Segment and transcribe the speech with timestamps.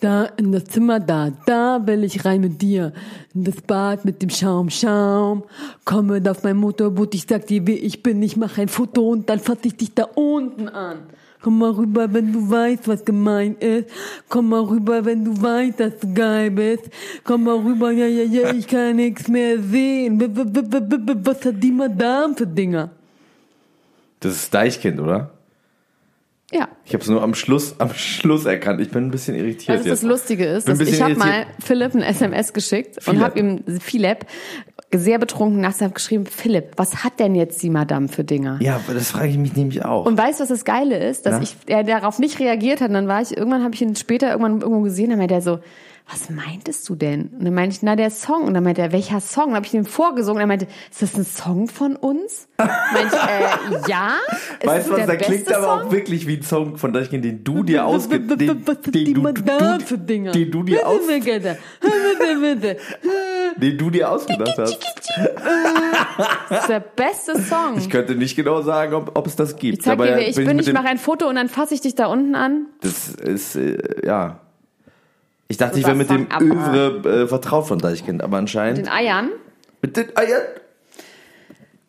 [0.00, 2.92] Da in das Zimmer da, da will ich rein mit dir.
[3.34, 5.44] In das Bad mit dem Schaum, Schaum.
[5.84, 9.28] Komme auf mein Motorboot, ich sag dir, wie ich bin, ich mach ein Foto und
[9.30, 10.98] dann fass ich dich da unten an.
[11.42, 13.88] Komm mal rüber, wenn du weißt, was gemein ist.
[14.28, 16.90] Komm mal rüber, wenn du weißt, dass du geil bist.
[17.22, 20.20] Komm mal rüber, ja, ja, ja, ich kann nichts mehr sehen.
[20.20, 22.90] Was hat die Madame für Dinger?
[24.18, 25.35] Das ist Deichkind, oder?
[26.52, 26.68] Ja.
[26.84, 28.80] Ich habe es nur am Schluss, am Schluss erkannt.
[28.80, 29.80] Ich bin ein bisschen irritiert.
[29.80, 30.02] Das jetzt.
[30.04, 31.46] Lustige ist, dass ich habe mal.
[31.58, 33.20] Philipp ein SMS geschickt und Philipp.
[33.20, 34.26] habe ihm Philipp
[34.94, 38.58] sehr betrunken nachts geschrieben, Philipp, was hat denn jetzt die Madame für Dinger?
[38.60, 40.06] Ja, das frage ich mich nämlich auch.
[40.06, 41.42] Und weißt du, was das Geile ist, dass Na?
[41.42, 42.88] ich er darauf nicht reagiert hat.
[42.88, 45.42] Und dann war ich irgendwann habe ich ihn später irgendwann irgendwo gesehen, dann meinte er
[45.42, 45.58] so,
[46.08, 47.30] was meintest du denn?
[47.36, 48.44] Und dann meinte ich, na der Song.
[48.44, 49.46] Und dann meinte er, welcher Song?
[49.46, 50.36] Dann habe ich ihm vorgesungen.
[50.36, 52.46] Und er meinte, ist das ein Song von uns?
[52.58, 54.14] meinte ich, äh, ja.
[54.60, 57.24] Ist weißt du was, der da klingt aber auch wirklich wie ein Song von Deichkind,
[57.24, 58.20] den du dir ausge...
[58.20, 59.14] Was Den, den, du, den
[60.66, 62.76] dir aus, Bitte, bitte, bitte, bitte.
[63.56, 64.78] den du dir ausgedacht hast.
[66.48, 67.78] Das ist der beste Song.
[67.78, 69.78] Ich könnte nicht genau sagen, ob, ob es das gibt.
[69.78, 72.06] Ich zeig dir, ich bin, ich mache ein Foto und dann fasse ich dich da
[72.06, 72.66] unten an.
[72.80, 74.40] Das ist, äh, ja...
[75.48, 76.26] Ich dachte, ich wäre mit dem.
[76.40, 78.78] Övre äh, vertraut von Deichkind, aber anscheinend...
[78.78, 79.30] Den Eiern.
[79.82, 80.42] mit den Eiern...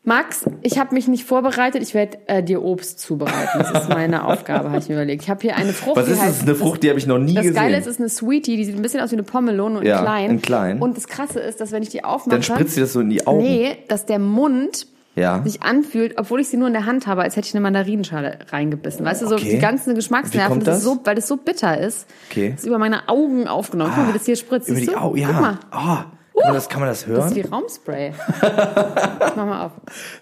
[0.03, 1.83] Max, ich habe mich nicht vorbereitet.
[1.83, 3.59] Ich werde äh, dir Obst zubereiten.
[3.59, 5.23] Das ist meine Aufgabe, habe ich mir überlegt.
[5.23, 5.97] Ich habe hier eine Frucht.
[5.97, 6.41] Was ist das?
[6.43, 7.55] Eine Frucht, die habe ich noch nie Das gesehen.
[7.55, 9.85] Geile ist, es ist eine Sweetie, die sieht ein bisschen aus wie eine Pommelone und
[9.85, 10.29] Ja, klein.
[10.31, 10.79] in klein.
[10.81, 13.09] Und das Krasse ist, dass wenn ich die aufmache, Dann spritzt dir das so in
[13.09, 13.39] die Augen.
[13.43, 14.87] nee, dass der Mund
[15.17, 15.41] Ja.
[15.43, 18.39] sich anfühlt, obwohl ich sie nur in der Hand habe, als hätte ich eine Mandarinenschale
[18.51, 19.03] reingebissen.
[19.05, 19.49] Weißt du, so Okay.
[19.55, 20.93] die ganzen Geschmacksnerven, das ist das?
[20.93, 22.07] so, weil das so bitter ist.
[22.29, 22.51] Okay.
[22.51, 23.91] Das ist über meine Augen aufgenommen.
[23.95, 24.69] Guck mal, wie das hier spritzt.
[24.69, 24.95] Über die?
[24.95, 25.27] Augen, ja.
[25.31, 25.59] Guck mal.
[25.71, 26.05] Ah,
[26.39, 27.27] kann, man das, kann man das Das hören?
[27.29, 28.13] ist wie Raumspray.
[28.41, 29.71] mach mal auf.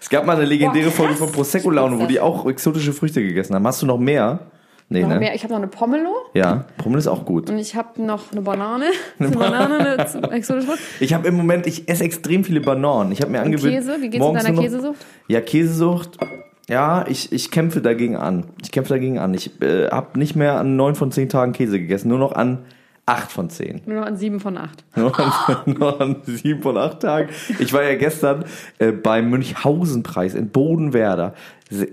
[0.00, 3.22] Es gab mal eine legendäre Boah, Folge von Prosecco Laune, wo die auch exotische Früchte
[3.22, 3.66] gegessen haben.
[3.66, 4.40] Hast du noch mehr?
[4.88, 5.18] Nee, Noch ne?
[5.18, 5.34] mehr.
[5.34, 7.50] Ich habe noch eine Pomelo Ja, Pommes ist auch gut.
[7.50, 8.84] und ich habe noch eine Banane.
[9.18, 10.72] Eine Banane, eine exotische.
[11.00, 13.10] Ich habe im Moment, ich esse extrem viele Bananen.
[13.10, 13.74] Ich habe mir angewöhnt.
[13.74, 13.96] Käse?
[14.00, 15.04] Wie geht's mit deiner noch- Käsesucht?
[15.26, 16.18] Ja, Käsesucht.
[16.68, 18.44] Ja, ich, ich kämpfe dagegen an.
[18.62, 19.34] Ich kämpfe dagegen an.
[19.34, 22.58] Ich äh, habe nicht mehr an neun von zehn Tagen Käse gegessen, nur noch an
[23.06, 23.82] acht von zehn.
[23.86, 24.84] Nur noch an sieben von acht.
[24.96, 25.32] Nur an,
[25.78, 27.28] nur an sieben von acht Tagen.
[27.60, 28.44] Ich war ja gestern
[28.80, 31.34] äh, beim Münchhausen-Preis in Bodenwerder.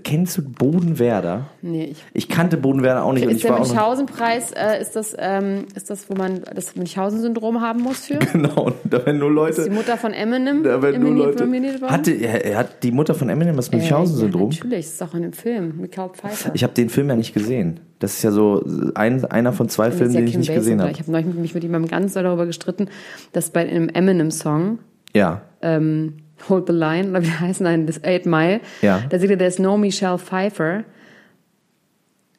[0.04, 1.46] Kennst du Bodenwerder?
[1.60, 3.24] Nee, ich Ich kannte Bodenwerder auch nicht.
[3.24, 7.60] Ist ich der auch Münchhausen-Preis, äh, ist, das, ähm, ist das, wo man das Münchhausen-Syndrom
[7.60, 8.18] haben muss für?
[8.32, 9.74] Genau, und da werden nur Ist die Leute.
[9.74, 11.48] Mutter von Eminem Da werden nur Leute.
[11.88, 14.50] Hatte, er, hat die Mutter von Eminem das Münchhausen-Syndrom?
[14.52, 16.52] Ja, natürlich, das ist doch in dem Film mit Carl Pfeiffer.
[16.54, 17.80] Ich habe den Film ja nicht gesehen.
[17.98, 18.62] Das ist ja so
[18.94, 20.82] ein, einer von zwei Filmen, ja den ich nicht gesehen Basinger.
[20.84, 20.92] habe.
[20.92, 22.88] Ich habe neulich mich mit jemandem ganz doll darüber gestritten,
[23.32, 24.78] dass bei einem Eminem-Song
[25.14, 25.42] Ja.
[25.62, 26.14] ähm,
[26.48, 29.02] Hold the Line, oder wie heißt nein, das Eight Mile, Ja.
[29.08, 30.84] da sieht er, there is no Michelle Pfeiffer.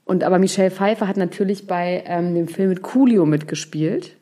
[0.03, 4.15] Und aber Michelle Pfeiffer hat natürlich bei ähm, dem Film mit Coolio mitgespielt,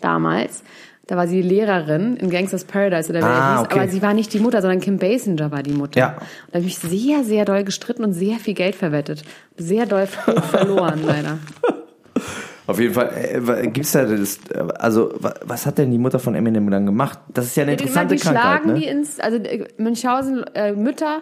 [0.00, 0.62] damals.
[1.06, 3.80] Da war sie Lehrerin in Gangsters Paradise oder wie Ah, hieß, okay.
[3.80, 5.98] aber sie war nicht die Mutter, sondern Kim Basinger war die Mutter.
[5.98, 6.08] Ja.
[6.12, 6.20] Und
[6.52, 9.22] da habe ich mich sehr, sehr doll gestritten und sehr viel Geld verwettet.
[9.56, 10.06] Sehr doll
[10.50, 11.38] verloren, leider.
[12.70, 16.18] Auf jeden Fall, äh, gibt's da das, äh, also wa- was hat denn die Mutter
[16.18, 17.18] von Eminem dann gemacht?
[17.28, 18.78] Das ist ja eine interessante die Krankheit, schlagen ne?
[18.80, 21.20] die ins, also äh, Münchhausen äh, Mütter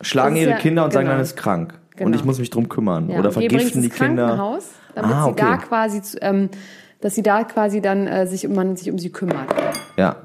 [0.00, 1.16] schlagen ihre ja- Kinder und sagen, genau.
[1.16, 1.74] dann ist krank.
[1.92, 2.16] Und Genau.
[2.16, 3.10] ich muss mich drum kümmern.
[3.10, 4.36] Ja, Oder und vergiften die Kinder.
[4.94, 5.42] Damit Ah, sie okay.
[5.44, 6.48] da quasi, ähm,
[7.00, 9.48] dass sie da quasi dann äh, sich um man sich um sie kümmert.
[9.96, 10.16] Ja.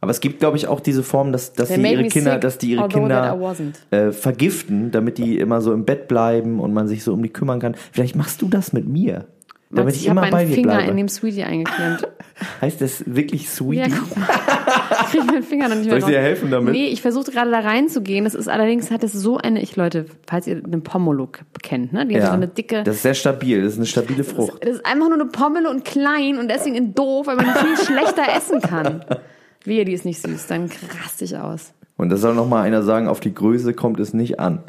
[0.00, 2.40] Aber es gibt, glaube ich, auch diese Form, dass, dass They die ihre Kinder, sick,
[2.42, 3.56] dass die ihre Kinder
[3.90, 7.30] äh, vergiften, damit die immer so im Bett bleiben und man sich so um die
[7.30, 7.74] kümmern kann.
[7.92, 9.26] Vielleicht machst du das mit mir.
[9.70, 10.90] damit Max, ich, ich habe immer bei meinen dir Finger bleibe.
[10.90, 12.06] in dem Sweetie eingeklemmt.
[12.60, 13.90] heißt das wirklich Sweetie?
[13.90, 14.28] Ja, guck mal.
[14.88, 16.72] Ich krieg meinen Finger noch nicht Soll mehr ich dir helfen damit?
[16.72, 18.24] Nee, ich versuchte gerade da reinzugehen.
[18.24, 21.28] Das ist allerdings, hat es so eine, ich Leute, falls ihr den Pomelo
[21.62, 22.06] kennt, ne?
[22.06, 24.64] Die hat so eine dicke, Das ist sehr stabil, das ist eine stabile Frucht.
[24.64, 28.22] das ist einfach nur eine Pomelo und klein und deswegen doof, weil man viel schlechter
[28.36, 29.04] essen kann.
[29.64, 30.70] Wehe, die ist nicht süß, dann
[31.02, 31.72] raste ich aus.
[31.96, 34.60] Und da soll noch mal einer sagen, auf die Größe kommt es nicht an.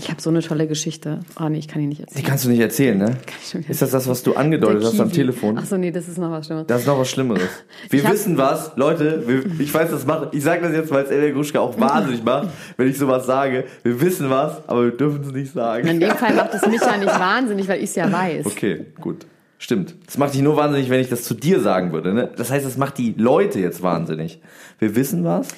[0.00, 1.18] Ich habe so eine tolle Geschichte.
[1.40, 2.24] Oh nee, ich kann die nicht Die erzählen.
[2.24, 3.16] kannst du nicht erzählen, ne?
[3.42, 5.58] ich schon wieder Ist das das, was du angedeutet hast am Telefon?
[5.58, 6.66] Ach so, nee, das ist noch was Schlimmes.
[6.68, 7.42] Das ist noch was Schlimmeres.
[7.90, 11.04] Wir Ich wissen was, Leute, wir, ich weiß, das macht, ich sage das jetzt, weil
[11.04, 13.64] es Elena Gruschka auch wahnsinnig macht, wenn ich sowas sage.
[13.82, 15.98] Wir wissen was, aber wir dürfen es nicht In sagen.
[15.98, 18.46] dem Fall macht es mich ja nicht wahnsinnig, weil ich es ja weiß.
[18.46, 19.26] Okay, gut.
[19.58, 19.96] Stimmt.
[20.06, 22.14] Das macht dich nur wahnsinnig, wenn ich das zu dir sagen würde.
[22.14, 22.30] Ne?
[22.36, 24.40] Das heißt, das macht die Leute jetzt wahnsinnig.
[24.78, 25.48] Wir wissen was.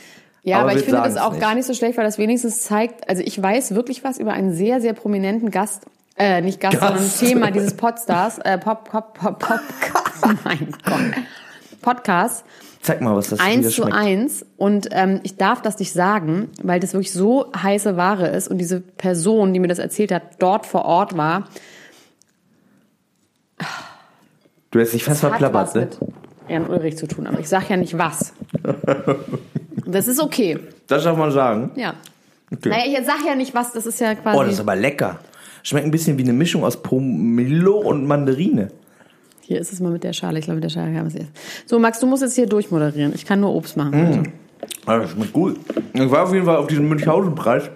[0.43, 3.08] Ja, aber, wir ich finde das auch gar nicht so schlecht, weil das wenigstens zeigt,
[3.11, 5.85] also ich weiß wirklich was über einen sehr, sehr prominenten Gast,
[6.17, 6.94] äh, nicht Gast, Gast.
[6.94, 9.61] sondern Thema dieses Podstars, äh, Pop, Pop, Pop, Pop,
[10.44, 11.12] mein Gott,
[11.82, 12.44] Podcast,
[12.82, 13.94] Zeig mal, was das wieder eins zu schmeckt.
[13.94, 18.49] eins und ähm, ich darf das nicht sagen, weil das wirklich so heiße Ware ist
[18.49, 21.44] und diese Person, die mir das erzählt hat, dort vor Ort war,
[24.70, 25.81] Du hast dich fast verplappert, ne?
[25.81, 25.99] mit
[26.49, 28.32] Jan Ulrich zu tun, aber ich sag ja nicht was.
[29.87, 30.56] Das ist okay,
[30.87, 31.72] Das darf man sagen.
[31.75, 31.94] ja.
[32.52, 32.69] Okay.
[32.69, 34.38] Naja, ich sag ja nicht was, das ist ja quasi...
[34.38, 35.19] Oh, das ist aber lecker.
[35.62, 38.70] Schmeckt ein bisschen wie eine Mischung aus Pomelo und Mandarine.
[39.40, 40.38] Hier ist es mal mit der Schale.
[40.38, 41.31] Ich glaube, mit der Schale kann man es essen.
[41.67, 43.14] So, Max, du musst jetzt hier durchmoderieren.
[43.14, 44.22] Ich kann nur Obst machen.
[44.22, 44.32] Mm.
[44.87, 45.58] Ah, das schmeckt gut.
[45.93, 47.70] Ich war auf jeden Fall auf diesem Münchhausen-Preis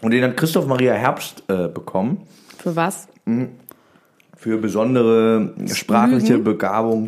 [0.00, 2.22] und den hat Christoph Maria Herbst äh, bekommen
[2.58, 3.08] Für was?
[4.44, 7.06] Für besondere sprachliche Begabung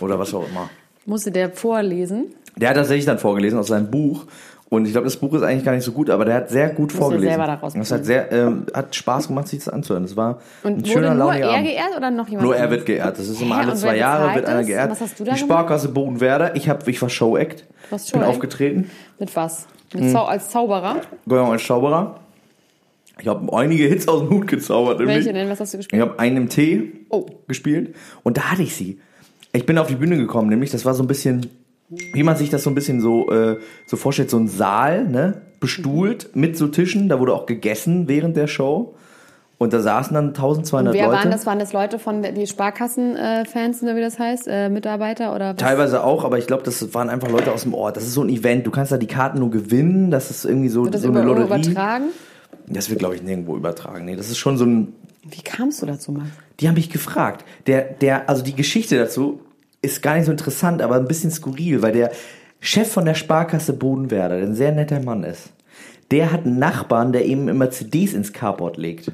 [0.00, 0.70] oder was auch immer.
[1.04, 2.26] Musste der vorlesen?
[2.54, 4.26] Der hat tatsächlich dann vorgelesen aus seinem Buch.
[4.68, 6.68] Und ich glaube, das Buch ist eigentlich gar nicht so gut, aber der hat sehr
[6.68, 7.28] gut ja vorgelesen.
[7.30, 10.04] selber daraus das hat sehr, ähm, hat Spaß gemacht, sich das anzuhören.
[10.04, 11.66] Das war ein Und schöner wurde nur er Abend.
[11.66, 13.18] geehrt oder noch jemand Nur er wird geehrt.
[13.18, 14.92] Das ist immer Hä, alle zwei Jahre wird einer geehrt.
[14.92, 15.50] Was hast du da Die gemacht?
[15.50, 16.54] Sparkasse Bodenwerder.
[16.54, 17.64] Ich hab, ich war Show-Act.
[17.90, 18.28] Was Bin Show-Act?
[18.30, 18.90] aufgetreten.
[19.18, 19.66] Mit was?
[19.92, 20.98] Mit Zau als Zauberer?
[21.26, 22.20] Genau, als Zauberer.
[23.20, 24.98] Ich habe einige Hits aus dem Hut gezaubert.
[24.98, 25.16] nämlich.
[25.16, 25.48] Welche denn?
[25.50, 26.02] Was hast du Ich gespielt?
[26.02, 27.26] habe einen im Tee Oh.
[27.48, 28.98] gespielt und da hatte ich sie.
[29.52, 31.46] Ich bin auf die Bühne gekommen, nämlich das war so ein bisschen,
[32.12, 35.42] wie man sich das so ein bisschen so, äh, so vorstellt, so ein Saal, ne?
[35.60, 38.94] Bestuhlt mit so Tischen, da wurde auch gegessen während der Show.
[39.58, 41.18] Und da saßen dann 1200 Wer Leute.
[41.18, 41.44] waren das?
[41.44, 44.48] Waren das Leute von die Sparkassen-Fans, oder wie das heißt?
[44.48, 45.56] Äh, Mitarbeiter oder was?
[45.56, 47.96] Teilweise auch, aber ich glaube, das waren einfach Leute aus dem Ort.
[47.98, 48.66] Das ist so ein Event.
[48.66, 50.10] Du kannst da die Karten nur gewinnen.
[50.10, 51.60] Das ist irgendwie so, so über, eine Lotterie.
[51.62, 52.04] übertragen?
[52.70, 54.04] Das wird, glaube ich, nirgendwo übertragen.
[54.04, 54.92] Nee, das ist schon so ein
[55.28, 56.28] Wie kamst du dazu, Max?
[56.60, 57.44] Die haben mich gefragt.
[57.66, 59.40] Der, der, also die Geschichte dazu
[59.82, 62.12] ist gar nicht so interessant, aber ein bisschen skurril, weil der
[62.60, 65.50] Chef von der Sparkasse Bodenwerder, der ein sehr netter Mann ist,
[66.10, 69.10] der hat einen Nachbarn, der ihm immer CDs ins Carport legt.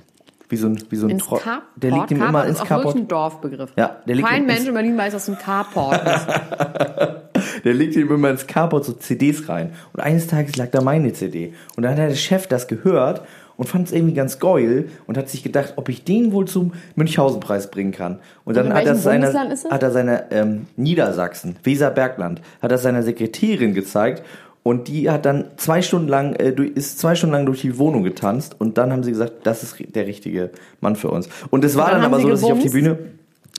[0.49, 1.65] Wie so ein, wie so ein Ins Tro- Carport?
[1.77, 2.97] Der legt ihm immer Carport ins ist auch wirklich Carport.
[2.97, 3.73] ein Dorfbegriff.
[3.77, 6.27] Ja, der legt Kein Mensch in Berlin weiß, was ein Carport ist.
[7.65, 9.73] Der legt ihm immer ins Carport so CDs rein.
[9.93, 11.53] Und eines Tages lag da meine CD.
[11.77, 13.23] Und dann hat der Chef das gehört
[13.57, 16.73] und fand es irgendwie ganz geil und hat sich gedacht, ob ich den wohl zum
[16.95, 18.19] Münchhausen-Preis bringen kann.
[18.45, 19.65] Und dann hat er das?
[19.71, 24.23] hat er seiner ähm, Niedersachsen, Weserbergland, hat er seiner Sekretärin gezeigt
[24.63, 27.79] und die hat dann zwei Stunden lang, äh, durch, ist zwei Stunden lang durch die
[27.79, 30.51] Wohnung getanzt und dann haben sie gesagt, das ist der richtige
[30.81, 31.29] Mann für uns.
[31.51, 32.99] Und es war dann dann, aber sie so, dass ich auf die gebumst?
[32.99, 32.99] Bühne,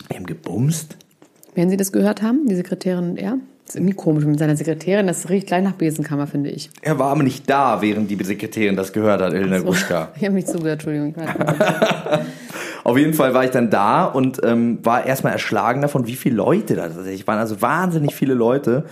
[0.09, 0.97] wir haben gebumst?
[1.55, 3.39] Werden Sie das gehört haben, die Sekretärin und er?
[3.67, 5.07] Das ist irgendwie komisch mit seiner Sekretärin.
[5.07, 6.69] Das riecht gleich nach Besenkammer, finde ich.
[6.81, 10.13] Er war aber nicht da, während die Sekretärin das gehört hat, Elena Gruschka.
[10.15, 11.13] Ich habe nicht zugehört, Entschuldigung.
[12.85, 16.35] Auf jeden Fall war ich dann da und ähm, war erstmal erschlagen davon, wie viele
[16.35, 17.39] Leute da tatsächlich waren.
[17.39, 18.85] Also wahnsinnig viele Leute.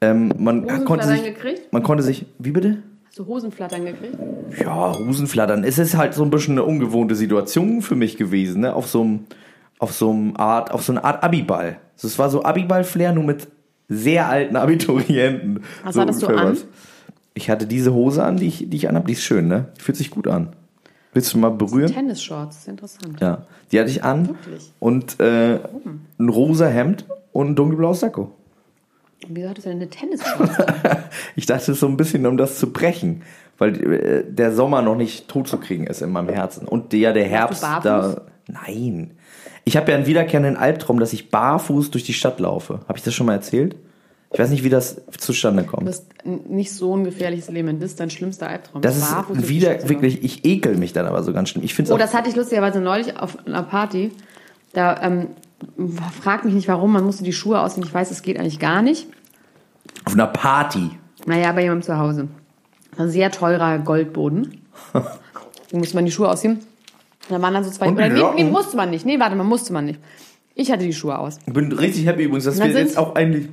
[0.00, 1.72] Ähm, man Hosenflattern konnte sich, gekriegt?
[1.72, 2.78] man konnte sich, wie bitte?
[3.08, 4.18] Hast du Hosenflattern gekriegt?
[4.60, 5.64] Ja, Husenflattern.
[5.64, 8.72] Es ist halt so ein bisschen eine ungewohnte Situation für mich gewesen, ne?
[8.72, 9.24] Auf so einem,
[9.80, 11.78] auf so einem Art, auf so eine Art Abiball.
[11.96, 13.48] Also es war so Abiball-Flair, nur mit
[13.88, 15.62] sehr alten Abiturienten.
[15.84, 16.52] Was so hattest du an?
[16.52, 16.66] was.
[17.34, 19.06] Ich hatte diese Hose an, die ich, die ich anhab.
[19.06, 19.68] Die ist schön, ne?
[19.78, 20.54] Die fühlt sich gut an.
[21.14, 21.92] Willst du mal berühren?
[21.92, 23.20] Tennisshorts, ist interessant.
[23.20, 24.72] Ja, die hatte ich an Wirklich?
[24.78, 25.58] und äh,
[26.18, 28.32] ein rosa Hemd und ein dunkelblaues Sakko.
[29.28, 30.56] Wieso hattest du denn eine Tennisshorts?
[31.36, 33.22] Ich dachte, es so ein bisschen, um das zu brechen,
[33.58, 36.66] weil äh, der Sommer noch nicht tot zu kriegen ist in meinem Herzen.
[36.66, 38.22] Und der, der Herbst da.
[38.48, 39.12] Nein.
[39.64, 42.80] Ich habe ja einen wiederkehrenden Albtraum, dass ich barfuß durch die Stadt laufe.
[42.88, 43.76] Habe ich das schon mal erzählt?
[44.32, 45.84] Ich weiß nicht, wie das zustande kommt.
[45.84, 47.78] bist n- nicht so ein gefährliches Leben.
[47.80, 48.80] Das ist dein schlimmster Albtraum.
[48.82, 51.62] Das Barfuß ist die wieder wirklich, ich ekel mich dann aber so ganz schlimm.
[51.64, 54.10] Ich finde Oh, das hatte ich lustigerweise neulich auf einer Party.
[54.72, 55.28] Da ähm,
[56.22, 57.86] frag mich nicht warum, man musste die Schuhe ausziehen.
[57.86, 59.06] Ich weiß, es geht eigentlich gar nicht.
[60.06, 60.90] auf einer Party.
[61.26, 62.28] Naja, bei jemandem zu Hause.
[62.96, 64.60] Ein sehr teurer Goldboden.
[64.94, 66.58] Da musste man die Schuhe ausziehen.
[67.32, 67.88] Da waren dann so zwei.
[67.88, 69.04] Und Oder nee, nee, musste man nicht.
[69.06, 70.00] Nee, warte mal, musste man nicht.
[70.54, 71.38] Ich hatte die Schuhe aus.
[71.46, 73.48] Ich bin richtig happy übrigens, dass Dann wir jetzt auch eigentlich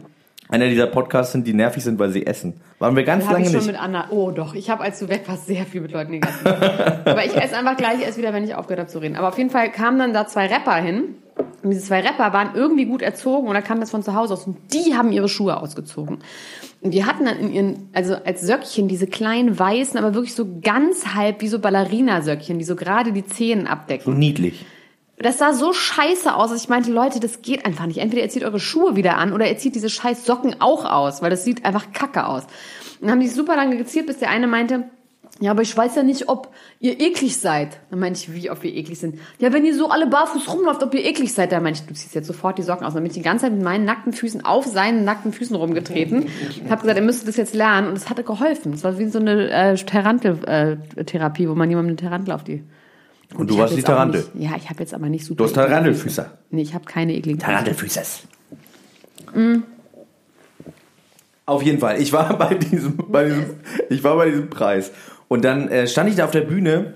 [0.50, 2.59] einer dieser Podcasts sind, die nervig sind, weil sie essen.
[2.79, 3.67] Waren wir ganz Da lange ich schon nicht.
[3.67, 4.07] mit Anna.
[4.09, 6.45] Oh doch, ich habe, als du weg warst, sehr viel mit Leuten gegessen.
[7.05, 9.15] Aber ich esse einfach gleich erst wieder, wenn ich aufgehört habe zu reden.
[9.15, 11.15] Aber auf jeden Fall kamen dann da zwei Rapper hin.
[11.63, 14.34] Und diese zwei Rapper waren irgendwie gut erzogen und da kam das von zu Hause
[14.34, 14.46] aus.
[14.48, 16.20] Und die haben ihre Schuhe ausgezogen.
[16.82, 20.48] Und die hatten dann in ihren, also als Söckchen diese kleinen weißen, aber wirklich so
[20.62, 24.18] ganz halb wie so Ballerina-Söckchen, die so gerade die Zehen So abdecken.
[24.18, 24.66] niedlich.
[25.22, 27.98] Das sah so scheiße aus, dass ich meinte, Leute, das geht einfach nicht.
[27.98, 31.22] Entweder ihr zieht eure Schuhe wieder an oder ihr zieht diese scheiß Socken auch aus,
[31.22, 32.44] weil das sieht einfach kacke aus.
[32.44, 34.86] Und dann haben die super lange geziert, bis der eine meinte,
[35.41, 37.79] ja, aber ich weiß ja nicht, ob ihr eklig seid.
[37.89, 39.19] Dann meinte ich, wie, ob wir eklig sind.
[39.39, 41.53] Ja, wenn ihr so alle barfuß rumläuft, ob ihr eklig seid.
[41.53, 42.93] Dann meinte ich, du ziehst jetzt sofort die Socken aus.
[42.93, 46.25] Dann bin ich die ganze Zeit mit meinen nackten Füßen auf seinen nackten Füßen rumgetreten.
[46.50, 47.88] Ich habe gesagt, ihr müsst das jetzt lernen.
[47.88, 48.74] Und es hatte geholfen.
[48.74, 52.63] Es war wie so eine äh, Tarantel-Therapie, wo man jemandem eine Tarantel auf die...
[53.36, 54.25] Und du warst die Tarantel.
[54.34, 55.38] Nicht, ja, ich habe jetzt aber nicht super.
[55.38, 56.24] Du hast Tarantelfüße.
[56.24, 56.31] Füße.
[56.50, 57.51] Nee, ich habe keine ekligen Füße.
[57.51, 58.24] Tarantelfüßes.
[61.46, 62.01] Auf jeden Fall.
[62.01, 63.46] Ich war bei diesem, bei diesem,
[63.89, 64.91] ich war bei diesem Preis.
[65.29, 66.95] Und dann äh, stand ich da auf der Bühne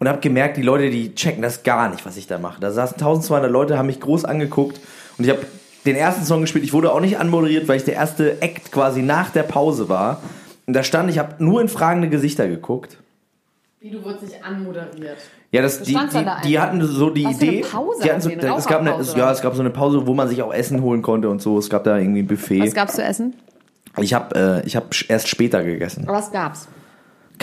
[0.00, 2.60] und habe gemerkt, die Leute, die checken das gar nicht, was ich da mache.
[2.60, 4.80] Da saßen 1200 Leute, haben mich groß angeguckt
[5.18, 5.46] und ich habe
[5.86, 6.64] den ersten Song gespielt.
[6.64, 10.22] Ich wurde auch nicht anmoderiert, weil ich der erste Act quasi nach der Pause war.
[10.66, 12.98] Und da stand, ich habe nur in fragende Gesichter geguckt.
[13.80, 15.18] Wie, du wurdest nicht anmoderiert.
[15.52, 17.62] Ja, das, die, die, da da die hatten so die Was für eine Idee.
[17.62, 18.28] Pause die hatten so?
[18.30, 20.52] Eine es gab eine, Raucherpause, ja, es gab so eine Pause, wo man sich auch
[20.52, 21.58] Essen holen konnte und so.
[21.58, 22.60] Es gab da irgendwie ein Buffet.
[22.60, 23.34] Was gab's zu essen?
[23.98, 26.04] Ich habe äh, ich hab erst später gegessen.
[26.06, 26.68] Was gab's?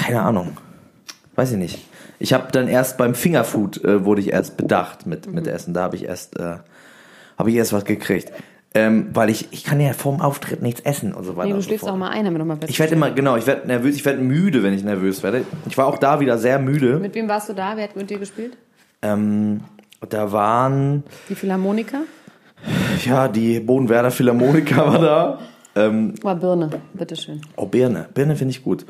[0.08, 0.58] Keine Ahnung.
[1.36, 1.86] Weiß ich nicht.
[2.20, 5.34] Ich habe dann erst beim Fingerfood äh, wurde ich erst bedacht mit Mhm.
[5.36, 5.74] mit Essen.
[5.74, 6.58] Da habe ich erst äh,
[7.38, 8.32] habe ich erst was gekriegt.
[8.74, 11.48] Ähm, weil ich ich kann ja vorm Auftritt nichts essen und so weiter.
[11.50, 11.94] Nee, du so schläfst fort.
[11.94, 12.70] auch mal ein, damit du mal besser.
[12.70, 15.44] Ich werde immer genau, ich werde nervös, ich werde müde, wenn ich nervös werde.
[15.68, 17.00] Ich war auch da wieder sehr müde.
[17.00, 17.76] Mit wem warst du da?
[17.76, 18.58] Wer hat mit dir gespielt?
[19.02, 19.62] Ähm,
[20.10, 22.00] da waren Die Philharmoniker?
[23.06, 25.40] ja die Bodenwerder Philharmoniker war da.
[25.76, 27.42] Ähm, War Birne, bitteschön.
[27.56, 28.08] Oh, Birne.
[28.14, 28.86] Birne finde ich gut.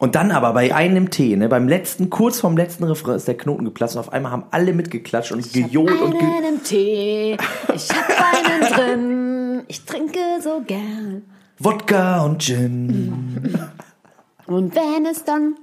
[0.00, 3.36] Und dann aber bei einem Tee, ne, beim letzten, kurz vorm letzten Refrain ist der
[3.36, 7.36] Knoten geplatzt und auf einmal haben alle mitgeklatscht und gejohlt und ge Einen im Tee,
[7.74, 8.08] ich hab
[8.48, 11.22] einen drin, ich trinke so gern.
[11.58, 13.58] Wodka und Gin.
[14.46, 15.54] Und wenn es dann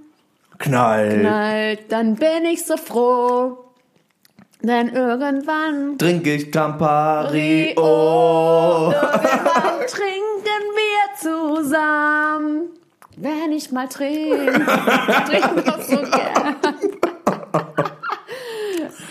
[0.59, 1.19] Knall.
[1.19, 3.57] knallt, dann bin ich so froh.
[4.61, 7.73] Denn irgendwann, Trinke ich Campari.
[7.75, 7.81] Oh.
[7.81, 8.91] Oh.
[8.93, 12.76] irgendwann trinken wir zusammen.
[13.19, 16.55] Wenn ich mal trinke, trinke doch so gern.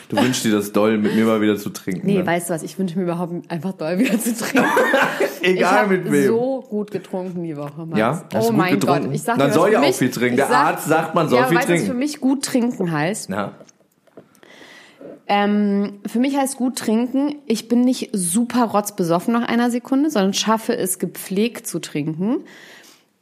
[0.08, 2.06] Du wünschst dir das doll, mit mir mal wieder zu trinken.
[2.06, 2.26] Nee, ne?
[2.26, 4.68] weißt du was, ich wünsche mir überhaupt einfach doll wieder zu trinken.
[5.42, 6.28] ich Egal habe mit wem.
[6.28, 7.84] so gut getrunken die Woche.
[7.84, 7.98] Max.
[7.98, 8.24] Ja?
[8.40, 9.06] Oh mein getrunken?
[9.06, 9.14] Gott.
[9.14, 10.38] Ich sag Man dir, soll ja auch mich- viel trinken.
[10.38, 11.86] ich Der Arzt sagt, man soll ja, viel weißt trinken.
[11.86, 13.30] für mich gut trinken heißt?
[13.30, 13.52] Ja.
[15.26, 20.34] Ähm, für mich heißt gut trinken, ich bin nicht super rotzbesoffen nach einer Sekunde, sondern
[20.34, 22.44] schaffe es gepflegt zu trinken.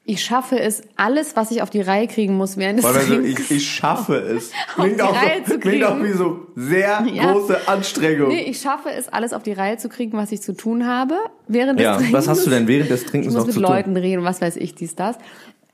[0.07, 3.41] Ich schaffe es, alles, was ich auf die Reihe kriegen muss während des also Trinkens.
[3.41, 4.51] ich, ich schaffe es.
[4.75, 7.33] Klingt auch, so, klingt auch wie so sehr Ja.
[7.33, 8.29] große Anstrengung.
[8.29, 11.17] Nee, ich schaffe es, alles auf die Reihe zu kriegen, was ich zu tun habe
[11.49, 12.13] während des ja, Trinkens.
[12.13, 14.03] was hast du denn während des Ich Trinkens muss noch mit zu Leuten tun?
[14.03, 15.17] reden, was weiß ich, dies, das.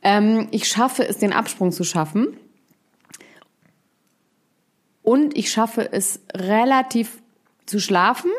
[0.02, 2.28] Ähm, ich schaffe es, den Absprung zu schaffen.
[5.02, 7.20] Und ich schaffe es, relativ
[7.66, 8.30] zu schlafen.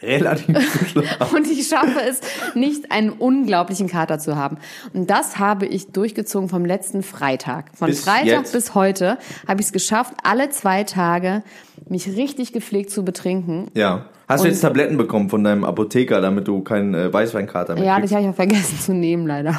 [0.00, 1.36] Relativ zu schlafen.
[1.36, 2.20] Und ich schaffe es,
[2.54, 4.58] nicht einen unglaublichen Kater zu haben.
[4.94, 7.70] Und das habe ich durchgezogen vom letzten Freitag.
[7.76, 8.52] Von Bis Freitag jetzt?
[8.52, 11.42] bis heute habe ich es geschafft, alle zwei Tage
[11.88, 13.68] mich richtig gepflegt zu betrinken.
[13.74, 14.04] Ja.
[14.28, 17.84] Hast du Und- jetzt Tabletten bekommen von deinem Apotheker, damit du keinen äh, Weißweinkater mehr
[17.84, 18.14] Ja, das kriegst?
[18.14, 19.58] habe ich auch vergessen zu nehmen, leider.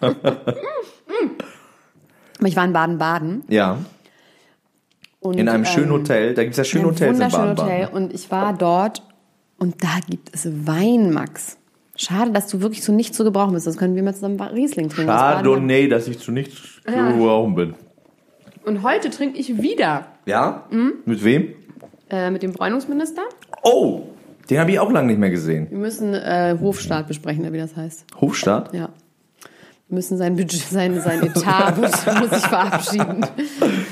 [2.44, 3.42] Ich war in Baden-Baden.
[3.48, 3.78] Ja.
[5.20, 6.34] und, In einem schönen ähm, Hotel.
[6.34, 7.58] Da gibt's ja schöne Hotels in Baden-Baden.
[7.64, 9.02] Hotel und ich war dort
[9.58, 11.58] und da gibt es Wein, Max.
[11.96, 13.64] Schade, dass du wirklich so nicht zu gebrauchen bist.
[13.64, 15.10] Sonst können wir mal zusammen Riesling trinken.
[15.10, 17.74] Chardonnay, dass ich zu nichts zu gebrauchen bin.
[18.64, 20.66] Und heute trinke ich wieder Ja?
[20.70, 20.94] Mhm.
[21.06, 21.54] Mit wem?
[22.10, 23.22] äh, mit dem Bräunungsminister.
[23.62, 24.02] Oh!
[24.50, 25.66] Den habe ich auch lange nicht mehr gesehen.
[25.70, 28.06] Wir müssen äh, Hofstaat besprechen, wie das heißt.
[28.20, 28.72] Hofstaat?
[28.72, 28.88] Ja.
[29.90, 33.24] Müssen sein Budget, sein, sein Etat muss sich verabschieden.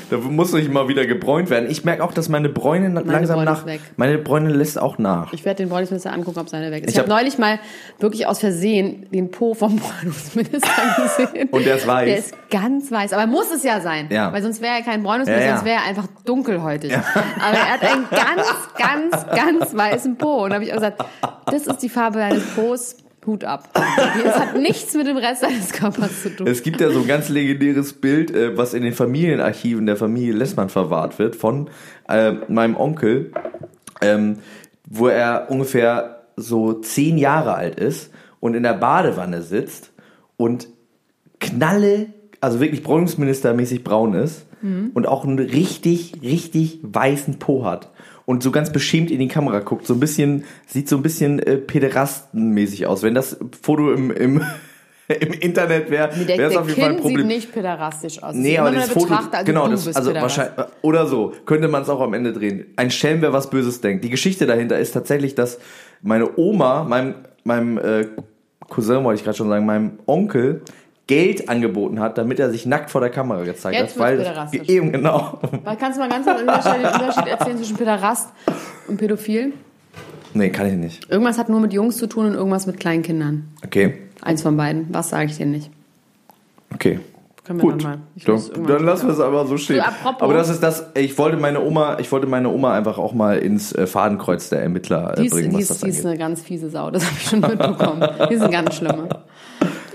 [0.09, 1.69] Da muss ich mal wieder gebräunt werden.
[1.69, 3.65] Ich merke auch, dass meine Bräune langsam Bräune nach.
[3.97, 5.33] Meine Bräune lässt auch nach.
[5.33, 6.91] Ich werde den Bräunungsminister angucken, ob seine weg ist.
[6.91, 7.59] Ich, Ich habe hab- neulich mal
[7.99, 10.71] wirklich aus Versehen den Po vom Bräunungsminister
[11.03, 11.49] gesehen.
[11.49, 12.07] Und der ist weiß.
[12.07, 13.15] Der ist ganz weiß.
[13.15, 14.07] Aber muss es ja sein.
[14.11, 14.33] Ja.
[14.33, 15.57] Weil sonst wäre er kein Bräunungsminister, Ja, ja.
[15.57, 16.93] sonst wäre er einfach dunkelhäutig.
[16.95, 18.47] Aber er hat einen ganz,
[18.79, 20.45] ganz, ganz weißen Po.
[20.45, 21.05] Und da habe ich auch gesagt,
[21.47, 22.97] das ist die Farbe deines Po's.
[23.27, 23.69] Hut ab.
[23.75, 26.47] Das hat nichts mit dem Rest seines Körpers zu tun.
[26.47, 30.33] Es gibt ja so ein ganz legendäres Bild, äh, was in den Familienarchiven der Familie
[30.33, 31.69] Lessmann verwahrt wird, von
[32.09, 33.33] äh, meinem Onkel,
[34.01, 34.39] ähm,
[34.89, 39.93] wo er ungefähr so zehn Jahre alt ist und in der Badewanne sitzt
[40.37, 40.69] und
[41.41, 42.09] knalle,
[42.41, 44.47] also wirklich bräunungsministermäßig braun ist
[44.95, 47.91] und auch einen richtig, richtig weißen Po hat.
[48.27, 51.39] Und so ganz beschämt in die Kamera guckt, so ein bisschen, sieht so ein bisschen
[51.39, 53.03] äh, pederastenmäßig aus.
[53.03, 54.43] Wenn das Foto im, im,
[55.09, 57.19] im Internet wäre, wäre es auf jeden Fall ein Problem.
[57.19, 58.35] sieht nicht päderastisch aus.
[58.35, 60.39] Nee, aber das Foto, also genau, das, also pederastisch.
[60.49, 62.67] wahrscheinlich, oder so, könnte man es auch am Ende drehen.
[62.75, 64.05] Ein Schelm, wer was Böses denkt.
[64.05, 65.61] Die Geschichte dahinter ist tatsächlich, dass
[66.03, 67.15] meine Oma, meinem,
[67.45, 68.09] meinem äh,
[68.69, 70.63] Cousin, wollte ich gerade schon sagen, meinem Onkel,
[71.07, 73.99] Geld angeboten hat, damit er sich nackt vor der Kamera gezeigt Jetzt hat.
[74.01, 74.63] Weil päderastisch.
[74.69, 75.39] eben, genau.
[75.63, 78.29] Weil Kannst du mal ganz kurz an dieser Stelle den Unterschied erzählen zwischen Päderast
[78.89, 79.53] und Pädophil?
[80.35, 81.11] Nee, kann ich nicht.
[81.11, 83.49] Irgendwas hat nur mit Jungs zu tun und irgendwas mit kleinen Kindern.
[83.65, 84.87] Okay, Eins von beiden.
[84.91, 85.71] Was sage ich dir nicht?
[86.75, 87.01] okay.
[87.45, 87.99] Können wir Gut, dann mal.
[88.25, 89.81] Dann, dann lassen wir es aber so stehen.
[90.03, 93.13] So, aber das ist das, ich wollte meine Oma, ich wollte meine Oma einfach auch
[93.13, 95.89] mal ins äh, Fadenkreuz der Ermittler äh, Die ist, bringen, die was ist, das die
[95.91, 96.07] ist angeht.
[96.07, 98.09] eine ganz fiese Sau, das habe ich schon mitbekommen.
[98.29, 99.09] Die sind ganz schlimme.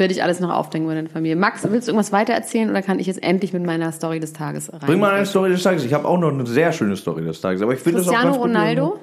[0.02, 1.36] Werde ich alles noch aufdenken bei deiner Familie.
[1.36, 4.34] Max, willst du irgendwas weiter erzählen oder kann ich jetzt endlich mit meiner Story des
[4.34, 4.80] Tages rein?
[4.80, 5.86] Bring mal eine Story des Tages.
[5.86, 8.14] Ich habe auch noch eine sehr schöne Story des Tages, aber ich finde das auch
[8.14, 8.46] ganz gut.
[8.46, 9.00] Ronaldo?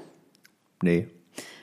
[0.82, 1.06] Nee.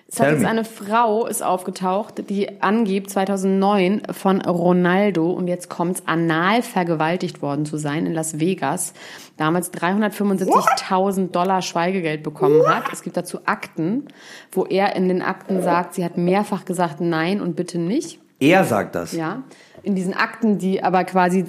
[0.08, 0.50] Es hat Tell jetzt me.
[0.50, 7.66] eine Frau ist aufgetaucht, die angibt 2009 von Ronaldo und jetzt kommt's anal vergewaltigt worden
[7.66, 8.94] zu sein in Las Vegas.
[9.36, 12.86] Damals 375.000 Dollar Schweigegeld bekommen hat.
[12.94, 14.08] Es gibt dazu Akten,
[14.54, 18.22] wo er in den Akten sagt, sie hat mehrfach gesagt nein und bitte nicht.
[18.40, 19.12] Er sagt das.
[19.14, 19.44] Ja,
[19.84, 21.46] in diesen Akten, die aber quasi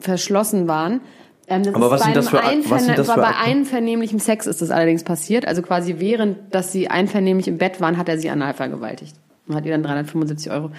[0.00, 1.00] verschlossen waren.
[1.48, 3.50] Ähm, das Aber was bei sind das für Ak- was sind das für bei Akten?
[3.50, 5.46] einvernehmlichem Sex ist das allerdings passiert.
[5.48, 9.16] Also quasi während, dass sie einvernehmlich im Bett waren, hat er sie anal vergewaltigt.
[9.48, 10.70] Und hat ihr dann 375 Euro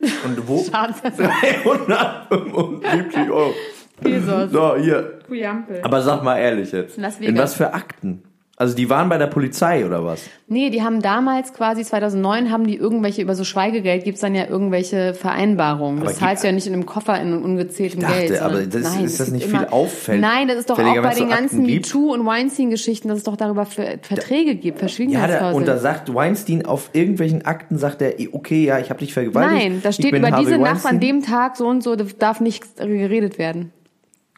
[0.00, 0.62] Und wo?
[0.70, 1.16] Schadensersatz.
[1.64, 3.54] 375 Euro.
[4.04, 4.50] Jesus.
[4.52, 5.18] So, hier.
[5.26, 5.80] Kujampel.
[5.82, 6.98] Aber sag mal ehrlich jetzt.
[6.98, 8.22] In was für Akten?
[8.60, 10.20] Also die waren bei der Polizei oder was?
[10.46, 14.46] Nee, die haben damals quasi 2009 haben die irgendwelche über so Schweigegeld gibt's dann ja
[14.46, 16.04] irgendwelche Vereinbarungen.
[16.04, 18.42] Das zahlst du ja nicht in einem Koffer in ungezähltem dachte, Geld.
[18.42, 21.30] aber das- nein, ist das nicht viel auffällig- Nein, das ist doch auch bei den
[21.30, 21.62] ganzen?
[21.62, 26.14] MeToo und Weinstein-Geschichten, dass es doch darüber Ver Verträge gibt, Ja, da, und da sagt
[26.14, 29.70] Weinstein auf irgendwelchen Akten, sagt er, okay, ja, ich habe dich vergewaltigt.
[29.70, 33.38] Nein, da steht über diese Nacht an dem Tag so und so darf nichts geredet
[33.38, 33.72] werden.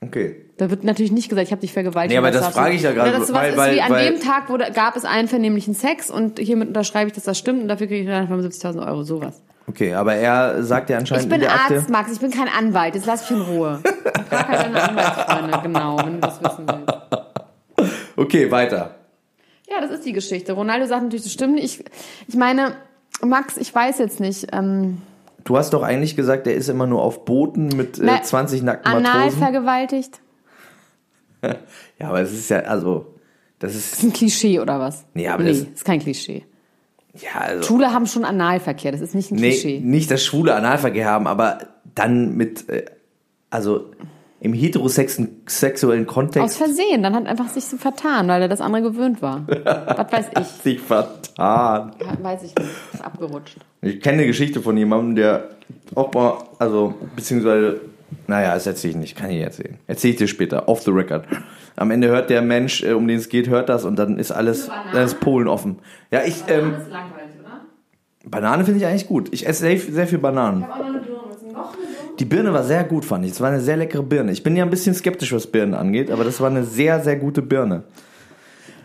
[0.00, 0.41] Okay.
[0.58, 2.12] Da wird natürlich nicht gesagt, ich habe dich vergewaltigt.
[2.12, 4.12] Nee, aber das frage ich ja gerade, Oder das weil- weil- ist wie an weil-
[4.12, 7.68] dem Tag wurde, gab es einvernehmlichen Sex und hiermit unterschreibe ich, dass das stimmt und
[7.68, 9.40] dafür kriege ich 375.000 Euro, sowas.
[9.66, 11.76] Okay, aber er sagt ja anscheinend Ich bin in der Akte.
[11.76, 13.80] Arzt, Max, ich bin kein Anwalt, jetzt lass mich in Ruhe.
[14.28, 17.92] Frag halt deine Anwaltsfreunde, genau, wenn du das wissen willst.
[18.16, 18.96] Okay, weiter.
[19.70, 20.52] Ja, das ist die Geschichte.
[20.52, 21.64] Ronaldo sagt natürlich, das stimmt nicht.
[21.64, 21.84] Ich,
[22.28, 22.74] ich meine,
[23.24, 24.48] Max, ich weiß jetzt nicht.
[24.52, 25.00] Ähm,
[25.44, 28.62] Du hast doch eigentlich gesagt, er ist immer nur auf Booten mit äh, na, 20
[28.62, 29.38] nackten Anal Matrosen.
[29.40, 30.20] vergewaltigt?
[31.98, 33.06] Ja, aber es ist ja, also,
[33.58, 35.04] das ist, Das ist ein Klischee oder was?
[35.14, 36.44] Nee, aber nee, das- ist kein Klischee.
[37.14, 39.80] ja, also, Schwule haben schon Analverkehr, das ist nicht ein nee, Klischee.
[39.80, 41.58] nicht das schwule Analverkehr haben, aber
[41.94, 42.84] dann mit, äh,
[43.50, 43.90] also,
[44.40, 48.82] im heterosexuellen Aus Kontext Versehen, dann hat einfach sich so vertan, weil er das andere
[48.82, 49.46] gewöhnt war.
[49.64, 50.46] Was weiß ich.
[50.48, 51.92] sich vertan.
[52.00, 52.68] Ja, Weiß ich nicht.
[52.92, 53.58] Ist abgerutscht.
[53.82, 55.50] Ich kenne eine Geschichte von jemandem, der
[55.94, 57.80] auch mal, also, beziehungsweise,
[58.26, 59.78] naja, das erzähle ich nicht, kann ich nicht erzählen.
[59.86, 61.24] Erzähle ich dir später, off the record.
[61.76, 64.30] Am Ende hört der Mensch, äh, um den es geht, hört das und dann ist
[64.30, 65.78] alles, dann ist Polen offen.
[66.10, 67.62] Ja, ich, ähm, ist langweilig, oder?
[68.24, 69.28] Banane finde ich eigentlich gut.
[69.32, 70.64] Ich esse sehr, sehr viel Bananen.
[70.64, 71.52] Auch noch eine Birne.
[71.52, 72.16] Noch eine Birne?
[72.18, 73.32] Die Birne war sehr gut, fand ich.
[73.32, 74.32] Es war eine sehr leckere Birne.
[74.32, 77.16] Ich bin ja ein bisschen skeptisch, was Birnen angeht, aber das war eine sehr, sehr
[77.16, 77.84] gute Birne.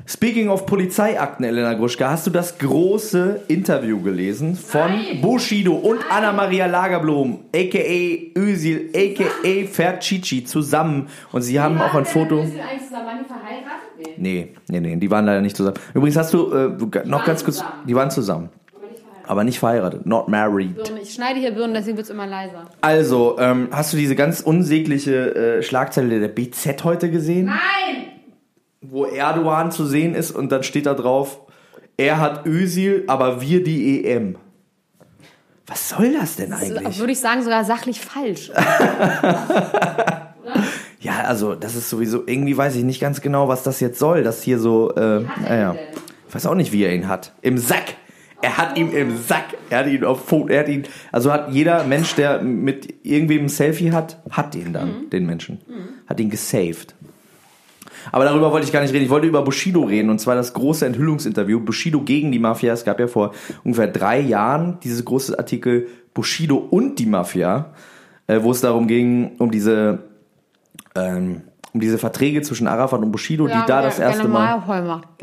[0.10, 4.90] Speaking of Polizeiakten, Elena Gruschka, hast du das große Interview gelesen von
[5.22, 8.40] Bushido und Anna-Maria Lagerblom, a.k.a.
[8.40, 9.68] Özil, a.k.a.
[9.68, 11.10] Fercici zusammen.
[11.34, 12.42] Und sie haben auch ein Foto...
[12.46, 13.06] Sind eigentlich zusammen?
[13.06, 14.18] Waren die verheiratet?
[14.18, 14.54] Nee.
[14.70, 15.78] Nee, nee, nee, die waren leider nicht zusammen.
[15.94, 17.58] Übrigens hast du, äh, noch ganz kurz...
[17.58, 17.84] zusammen.
[17.86, 18.50] Die waren zusammen.
[19.26, 20.06] Aber nicht verheiratet.
[20.06, 20.90] Not married.
[21.04, 22.70] Ich schneide hier Birnen, deswegen wird es immer leiser.
[22.80, 27.48] Also, ähm, hast du diese ganz unsägliche äh, Schlagzeile der BZ heute gesehen?
[27.48, 28.07] Nein!
[28.82, 31.40] Wo Erdogan zu sehen ist und dann steht da drauf,
[31.98, 34.36] er hat Özil, aber wir die EM.
[35.66, 36.88] Was soll das denn Das eigentlich?
[36.90, 38.52] ist, würde ich sagen, sogar sachlich falsch.
[41.00, 44.24] Ja, also das ist sowieso, irgendwie weiß ich nicht ganz genau, was das jetzt soll,
[44.24, 45.76] dass hier so, äh, naja.
[46.28, 47.34] Ich weiß auch nicht, wie er ihn hat.
[47.42, 47.96] Im Sack!
[48.42, 49.46] Er hat ihn im Sack.
[49.70, 50.50] Er hat ihn auf Foto.
[50.50, 50.84] Er hat ihn.
[51.12, 55.60] Also hat jeder Mensch, der mit irgendwem ein Selfie hat, hat ihn dann, den Menschen.
[56.08, 56.94] Hat ihn gesaved.
[58.12, 59.06] Aber darüber wollte ich gar nicht reden.
[59.06, 62.74] Ich wollte über Bushido reden und zwar das große Enthüllungsinterview Bushido gegen die Mafia.
[62.74, 67.74] Es gab ja vor ungefähr drei Jahren dieses große Artikel Bushido und die Mafia,
[68.28, 70.00] äh, wo es darum ging, um diese
[70.96, 71.44] ähm,
[71.78, 74.48] um diese Verträge zwischen Arafat und Bushido, die da das erste Mal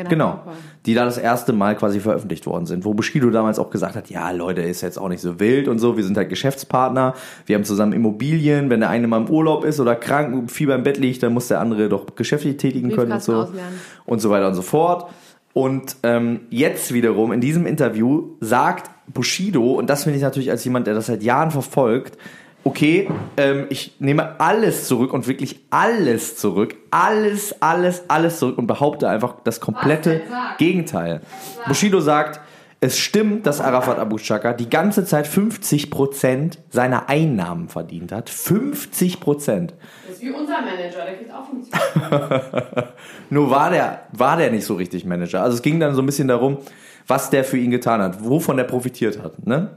[0.09, 0.41] Genau.
[0.87, 4.09] Die da das erste Mal quasi veröffentlicht worden sind, wo Bushido damals auch gesagt hat,
[4.09, 7.15] ja, Leute, ist jetzt auch nicht so wild und so, wir sind halt Geschäftspartner,
[7.47, 10.85] wir haben zusammen Immobilien, wenn der eine mal im Urlaub ist oder krank Fieber im
[10.85, 13.81] Bett liegt, dann muss der andere doch geschäftlich tätigen können und so auslernen.
[14.05, 15.11] und so weiter und so fort.
[15.53, 20.65] Und ähm, jetzt wiederum in diesem Interview sagt Bushido, und das finde ich natürlich als
[20.65, 22.17] jemand, der das seit Jahren verfolgt,
[22.65, 28.67] okay, ähm, ich nehme alles zurück und wirklich alles zurück, alles, alles, alles zurück und
[28.67, 30.23] behaupte einfach das komplette
[30.59, 31.21] Gegenteil.
[31.69, 32.41] Bushido sagt,
[32.81, 38.29] es stimmt, dass Arafat Abu Chaka die ganze Zeit 50% seiner Einnahmen verdient hat.
[38.29, 39.69] 50%.
[40.07, 42.85] Das ist wie unser Manager, der kriegt auch 50.
[43.31, 45.43] Nur war der, war der nicht so richtig Manager.
[45.43, 46.59] Also es ging dann so ein bisschen darum,
[47.07, 49.47] was der für ihn getan hat, wovon der profitiert hat.
[49.47, 49.71] Ne?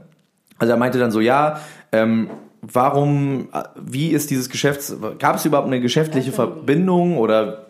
[0.58, 1.60] Also er meinte dann so, ja,
[1.92, 2.28] ähm,
[2.62, 7.66] warum, wie ist dieses Geschäfts, gab es überhaupt eine geschäftliche Verbindung oder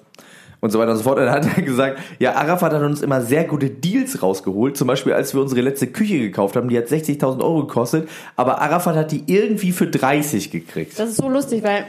[0.61, 1.18] und so weiter und so fort.
[1.18, 4.77] Und dann hat er gesagt, ja, Arafat hat uns immer sehr gute Deals rausgeholt.
[4.77, 8.61] Zum Beispiel, als wir unsere letzte Küche gekauft haben, die hat 60.000 Euro gekostet, aber
[8.61, 10.98] Arafat hat die irgendwie für 30 gekriegt.
[10.98, 11.87] Das ist so lustig, weil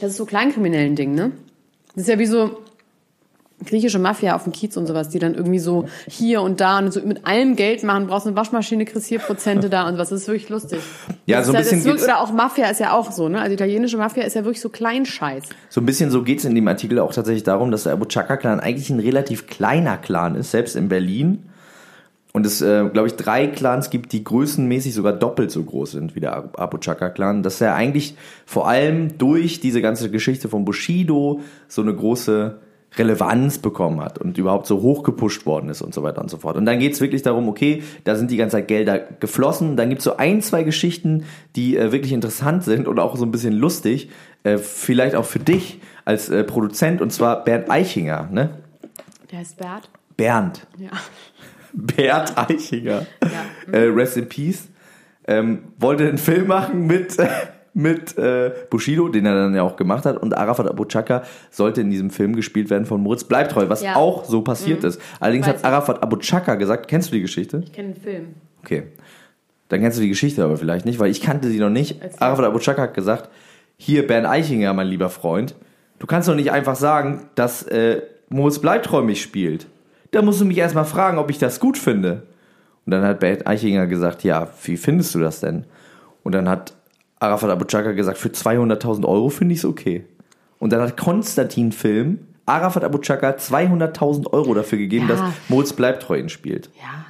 [0.00, 1.32] das ist so kleinkriminellen Ding, ne?
[1.94, 2.58] Das ist ja wie so
[3.64, 6.92] griechische Mafia auf dem Kiez und sowas, die dann irgendwie so hier und da und
[6.92, 10.10] so mit allem Geld machen, brauchst eine Waschmaschine, kriegst hier Prozente da und was.
[10.10, 10.80] Das ist wirklich lustig.
[11.24, 13.40] Ja, Das so ein bisschen wirklich, Oder auch Mafia ist ja auch so, ne?
[13.40, 15.44] Also italienische Mafia ist ja wirklich so Kleinscheiß.
[15.70, 18.60] So ein bisschen so geht's in dem Artikel auch tatsächlich darum, dass der Abu Chaka-Clan
[18.60, 21.48] eigentlich ein relativ kleiner Clan ist, selbst in Berlin.
[22.32, 26.14] Und es, äh, glaube ich, drei Clans gibt, die größenmäßig sogar doppelt so groß sind
[26.14, 27.42] wie der Abu Chaka-Clan.
[27.42, 28.14] Dass er eigentlich
[28.44, 32.58] vor allem durch diese ganze Geschichte von Bushido so eine große
[32.98, 36.56] Relevanz bekommen hat und überhaupt so hochgepusht worden ist und so weiter und so fort.
[36.56, 39.76] Und dann geht's wirklich darum, okay, da sind die ganze Zeit Gelder geflossen.
[39.76, 43.30] Dann gibt's so ein, zwei Geschichten, die äh, wirklich interessant sind und auch so ein
[43.30, 44.10] bisschen lustig.
[44.44, 48.50] Äh, vielleicht auch für dich als äh, Produzent, und zwar Bernd Eichinger, ne?
[49.30, 49.90] Der heißt Bert.
[50.16, 50.66] Bernd.
[50.78, 50.90] Ja.
[51.72, 53.06] Bert Eichinger.
[53.70, 54.68] Äh, rest in Peace.
[55.28, 57.16] Ähm, wollte einen Film machen mit,
[57.76, 60.16] mit äh, Bushido, den er dann ja auch gemacht hat.
[60.16, 63.96] Und Arafat Abu Chaka sollte in diesem Film gespielt werden von Moritz Bleibtreu, was Ja.
[63.96, 64.98] auch so passiert ist.
[65.20, 65.64] Allerdings Weiß hat.
[65.66, 67.60] Arafat Abu Chaka gesagt, kennst du die Geschichte?
[67.62, 68.24] Ich kenne den Film.
[68.62, 68.84] Okay.
[69.68, 72.00] Dann kennst du die Geschichte aber vielleicht nicht, weil ich kannte sie noch nicht.
[72.02, 72.18] Erzähl.
[72.22, 73.28] Arafat Abu Chaka hat gesagt,
[73.76, 75.54] hier Bernd Eichinger, mein lieber Freund,
[75.98, 79.66] du kannst doch nicht einfach sagen, dass äh, Moritz Bleibtreu mich spielt.
[80.12, 82.22] Da musst du mich erstmal fragen, ob ich das gut finde.
[82.86, 85.64] Und dann hat Bernd Eichinger gesagt, ja, wie findest du das denn?
[86.22, 86.72] Und dann hat
[87.18, 90.04] Arafat Abu Chaka gesagt, für 200.000 Euro finde ich es okay.
[90.58, 95.16] Und dann hat Konstantin Film Arafat Abu Chaka 200.000 Euro dafür gegeben, Ja.
[95.16, 95.34] dass
[95.72, 96.70] Bleibtreu ihn spielt.
[96.80, 97.06] Ja.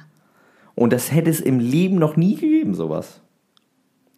[0.75, 3.19] Und das hätte es im Leben noch nie gegeben, sowas.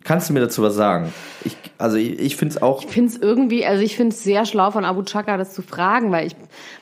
[0.05, 1.11] Kannst du mir dazu was sagen?
[1.43, 2.81] Ich, also ich, ich finde es auch.
[2.81, 5.61] Ich finde es irgendwie, also ich finde es sehr schlau von Abu Chaka, das zu
[5.61, 6.35] fragen, weil ich,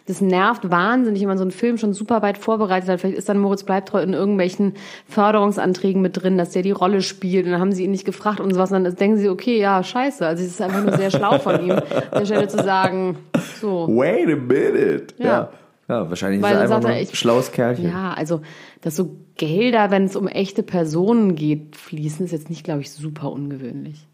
[0.05, 3.01] das nervt wahnsinnig, wenn man so einen Film schon super weit vorbereitet hat.
[3.01, 4.75] Vielleicht ist dann Moritz Bleibtreu in irgendwelchen
[5.09, 8.39] Förderungsanträgen mit drin, dass der die Rolle spielt und dann haben sie ihn nicht gefragt
[8.39, 8.71] und sowas.
[8.71, 10.25] Und dann denken sie, okay, ja, scheiße.
[10.25, 13.17] Also es ist einfach nur sehr schlau von ihm, an der Stelle zu sagen,
[13.59, 13.87] so.
[13.87, 15.07] Wait a minute.
[15.17, 15.25] Ja.
[15.25, 15.49] Ja.
[15.89, 17.85] Ja, wahrscheinlich Weil ist er dann einfach nur ein ich- schlaues Kerlchen.
[17.89, 18.41] Ja, also,
[18.81, 22.91] dass so Gelder, wenn es um echte Personen geht, fließen, ist jetzt nicht, glaube ich,
[22.91, 24.05] super ungewöhnlich.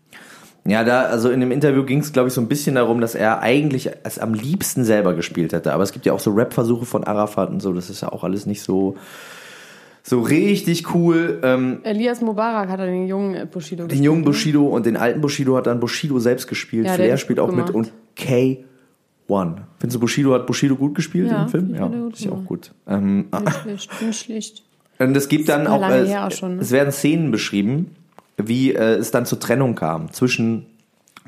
[0.65, 3.15] Ja, da, also in dem Interview ging es, glaube ich, so ein bisschen darum, dass
[3.15, 5.73] er eigentlich es am liebsten selber gespielt hätte.
[5.73, 8.23] Aber es gibt ja auch so Rap-Versuche von Arafat und so, das ist ja auch
[8.23, 8.95] alles nicht so,
[10.03, 11.41] so richtig cool.
[11.43, 15.19] Ähm, Elias Mubarak hat er den jungen äh, Bushido den jungen Bushido und den alten
[15.19, 16.85] Bushido hat dann Bushido selbst gespielt.
[16.85, 17.73] Ja, Flair spielt auch mit gemacht.
[17.75, 17.91] und
[19.33, 19.55] K1.
[19.79, 21.69] Findest du Bushido hat Bushido gut gespielt Ja, im Film?
[21.73, 22.71] ich Ja, finde, ist ja auch gut.
[22.87, 23.27] Ähm,
[23.77, 24.63] schlecht, schlecht.
[24.99, 26.61] Und es gibt dann auch, äh, auch schon, ne?
[26.61, 27.95] es werden Szenen beschrieben,
[28.37, 30.67] wie äh, es dann zur Trennung kam zwischen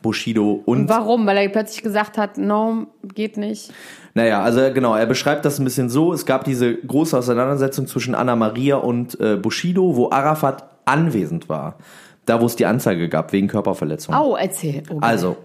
[0.02, 1.26] Bushido und, Warum?
[1.26, 3.74] Weil er plötzlich gesagt hat, no, geht nicht.
[4.14, 8.14] naja, also genau, er beschreibt das ein bisschen so, es gab diese große Auseinandersetzung zwischen
[8.14, 11.78] Anna Maria und äh, Bushido, wo Arafat anwesend war.
[12.26, 14.14] Da, wo es die Anzeige gab, wegen Körperverletzung.
[14.16, 14.82] Au, erzähl.
[14.90, 15.10] Oh, geil.
[15.10, 15.38] Also,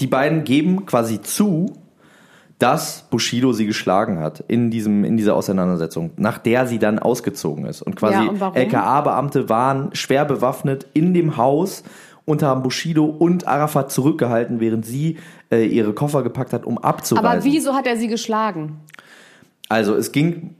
[0.00, 1.72] die beiden geben quasi zu,
[2.62, 7.66] dass Bushido sie geschlagen hat in diesem in dieser Auseinandersetzung, nach der sie dann ausgezogen
[7.66, 8.52] ist und quasi Ja?
[8.54, 11.82] LKA-Beamte waren schwer bewaffnet in dem Haus
[12.24, 15.18] und haben Bushido und Arafat zurückgehalten, während sie
[15.50, 17.26] äh, ihre Koffer gepackt hat, um abzureisen.
[17.26, 18.78] Aber wieso hat er sie geschlagen?
[19.68, 20.54] Also es ging,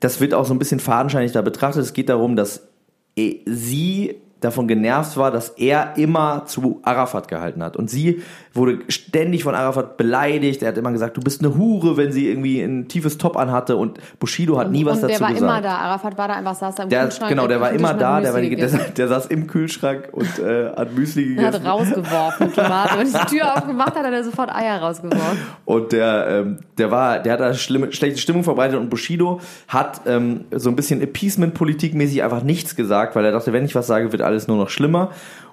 [0.00, 1.82] das wird auch so ein bisschen fadenscheinig da betrachtet.
[1.82, 2.66] Es geht darum, dass
[3.14, 7.76] eh- sie davon genervt war, dass er immer zu Arafat gehalten hat.
[7.76, 8.22] Und sie
[8.54, 10.62] wurde ständig von Arafat beleidigt.
[10.62, 13.76] Er hat immer gesagt, du bist eine Hure, wenn sie irgendwie ein tiefes Top anhatte.
[13.76, 15.50] Und Bushido hat nie was und der dazu war gesagt.
[15.50, 15.76] immer da.
[15.76, 17.30] Arafat war da einfach, saß da im Der, Kühlschrank.
[17.30, 18.80] genau, der war immer da, der, war der, gegessen.
[18.96, 21.66] der saß im Kühlschrank und äh, hat Müsli Er hat gegessen.
[21.66, 22.98] rausgeworfen Tomate.
[22.98, 25.38] Wenn ich die Tür aufgemacht hat, hat er sofort Eier rausgeworfen.
[25.64, 30.02] Und der, ähm, der war, der hat da schlimme, schlechte Stimmung verbreitet und Bushido hat
[30.06, 34.12] ähm, so ein bisschen Appeasement-Politik-mäßig einfach nichts gesagt, weil er dachte, wenn ich was sage,
[34.12, 35.10] wird alles nur noch schlimmer.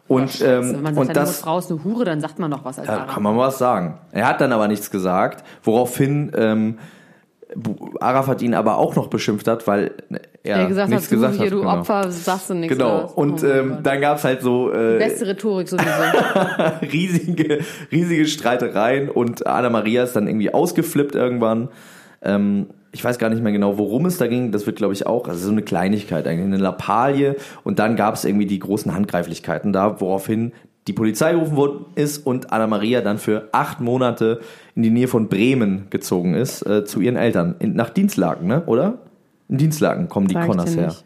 [0.07, 2.65] Und, Wenn ähm, man sagt, und das Frau ist eine Hure, dann sagt man doch
[2.65, 3.99] was als ja, kann man was sagen.
[4.11, 6.79] Er hat dann aber nichts gesagt, woraufhin ähm,
[7.99, 9.91] Arafat ihn aber auch noch beschimpft hat, weil
[10.43, 11.51] er Der gesagt nichts hat, du gesagt hier, hat.
[11.53, 11.79] du genau.
[11.79, 12.77] Opfer, sagst du nichts.
[12.77, 13.03] Genau.
[13.03, 13.13] was?
[13.13, 15.87] Und Oh ähm, dann gab's halt so äh, Beste Rhetorik sowieso.
[16.81, 17.59] riesige,
[17.91, 21.69] riesige Streitereien und Anna Maria ist dann irgendwie ausgeflippt irgendwann.
[22.21, 24.52] Ähm, ich weiß gar nicht mehr genau, worum es da ging.
[24.52, 27.36] Das wird, glaube ich, auch, also so eine Kleinigkeit eigentlich, eine Lappalie.
[27.63, 30.54] Und dann gab es irgendwie die großen Handgreiflichkeiten da, woraufhin
[30.88, 34.39] die Polizei gerufen worden ist und Anna Maria dann für acht Monate
[34.75, 37.56] in die Nähe von Bremen gezogen ist, äh, zu ihren Eltern.
[37.60, 38.63] In, nach Dienstlaken, ne?
[38.65, 38.97] Oder?
[39.49, 40.88] In Dienstlaken kommen die Sag Connors her.
[40.88, 41.06] nicht.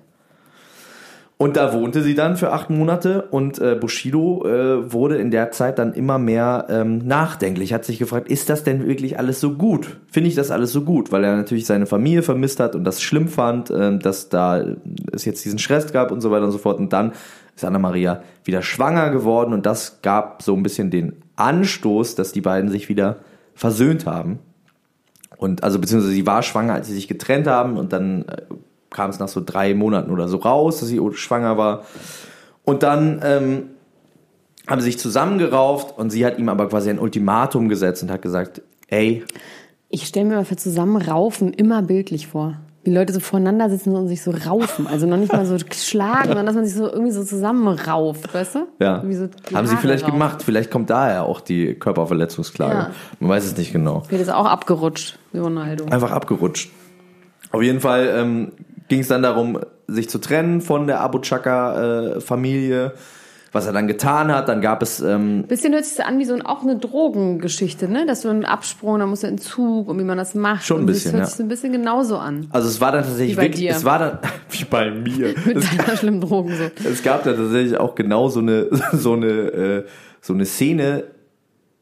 [1.37, 5.51] Und da wohnte sie dann für acht Monate und äh, Bushido äh, wurde in der
[5.51, 9.55] Zeit dann immer mehr ähm, nachdenklich, hat sich gefragt, ist das denn wirklich alles so
[9.55, 9.99] gut?
[10.09, 11.11] Finde ich das alles so gut?
[11.11, 14.63] Weil er natürlich seine Familie vermisst hat und das schlimm fand, ähm, dass da
[15.11, 16.77] es jetzt diesen Stress gab und so weiter und so fort.
[16.77, 17.13] Und dann
[17.55, 22.31] ist Anna Maria wieder schwanger geworden und das gab so ein bisschen den Anstoß, dass
[22.31, 23.17] die beiden sich wieder
[23.55, 24.39] versöhnt haben.
[25.37, 28.43] Und also beziehungsweise sie war schwanger, als sie sich getrennt haben und dann äh,
[28.93, 31.83] kam es nach so drei Monaten oder so raus, dass sie schwanger war.
[32.63, 33.63] Und dann ähm,
[34.67, 38.21] haben sie sich zusammengerauft und sie hat ihm aber quasi ein Ultimatum gesetzt und hat
[38.21, 39.23] gesagt, ey,
[39.89, 42.57] Ich stelle mir mal für Zusammenraufen immer bildlich vor.
[42.85, 44.87] Wie Leute so voreinander sitzen und sich so raufen.
[44.87, 48.55] Also noch nicht mal so schlagen, sondern dass man sich so irgendwie so zusammenrauft, weißt
[48.55, 48.67] du?
[48.79, 50.13] ja, so haben sie vielleicht raufen.
[50.13, 50.43] gemacht.
[50.43, 52.73] Vielleicht kommt daher auch die Körperverletzungsklage.
[52.73, 52.91] Ja.
[53.19, 54.03] Man weiß es nicht genau.
[54.07, 55.85] Vielleicht ist auch abgerutscht, Ronaldo.
[55.85, 56.71] Einfach abgerutscht.
[57.51, 58.51] Auf jeden Fall ähm,
[58.87, 62.93] ging es dann darum, sich zu trennen von der Abu Chaka-Familie.
[63.51, 66.25] was er dann getan hat, dann gab es ähm, Bisschen hört sich so an wie
[66.25, 68.05] so ein, auch eine Drogengeschichte, ne?
[68.07, 70.65] Dass du einen Absprung, dann musst du in Zug und wie man das macht.
[70.65, 71.27] Schon ein bisschen, Das hört ja.
[71.27, 72.47] sich so ein bisschen genauso an.
[72.49, 73.71] Also es war dann tatsächlich Wie bei wirklich, dir.
[73.71, 74.17] es war dann
[74.49, 75.35] wie bei mir.
[75.45, 76.63] Mit Es, deiner schlimmen Drogen so.
[76.89, 79.85] es gab da tatsächlich auch genau so eine so eine äh,
[80.19, 81.03] so eine Szene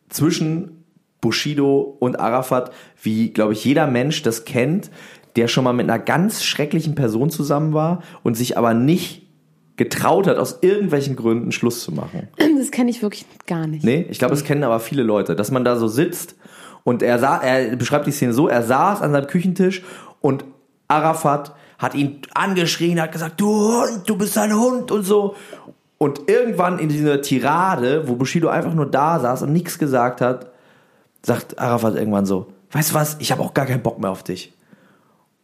[0.09, 0.83] zwischen
[1.21, 4.89] Bushido und Arafat, wie glaube ich jeder Mensch das kennt,
[5.35, 9.27] der schon mal mit einer ganz schrecklichen Person zusammen war und sich aber nicht
[9.77, 12.27] getraut hat, aus irgendwelchen Gründen Schluss zu machen.
[12.57, 13.83] Das kenne ich wirklich gar nicht.
[13.83, 16.35] Nee, ich glaube, es kennen aber viele Leute, dass man da so sitzt
[16.83, 19.81] und er sah, er beschreibt die Szene so, er saß an seinem Küchentisch
[20.19, 20.45] und
[20.87, 25.35] Arafat hat ihn angeschrien, hat gesagt, du Hund, du bist ein Hund und so.
[25.97, 30.51] Und irgendwann in dieser Tirade, wo Bushido einfach nur da saß und nichts gesagt hat,
[31.23, 34.23] sagt Arafat irgendwann so, weißt du was, ich habe auch gar keinen Bock mehr auf
[34.23, 34.53] dich.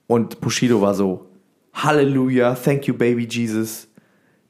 [0.07, 1.25] Und Bushido war so,
[1.73, 3.87] Halleluja, thank you baby Jesus,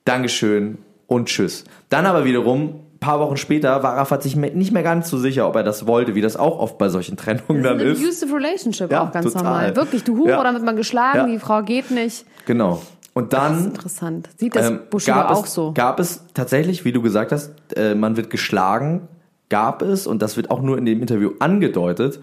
[0.05, 1.63] Dankeschön und tschüss.
[1.89, 5.47] Dann aber wiederum, ein paar Wochen später, war Arafat sich nicht mehr ganz so sicher,
[5.47, 7.99] ob er das wollte, wie das auch oft bei solchen Trennungen dann Ein ist.
[8.01, 9.43] abusive relationship Ja, auch ganz total.
[9.43, 9.75] normal.
[9.75, 10.39] Wirklich, du Hure, Ja.
[10.39, 11.27] oder wird man geschlagen, Ja.
[11.27, 12.25] die Frau geht nicht.
[12.45, 12.81] Genau.
[13.13, 14.29] Und Das ist dann interessant.
[14.37, 15.73] Sieht das ähm, Bushido auch es, so?
[15.73, 19.07] gab es tatsächlich, wie du gesagt hast, äh, man wird geschlagen,
[19.49, 22.19] gab es, und das wird auch nur in dem Interview angedeutet,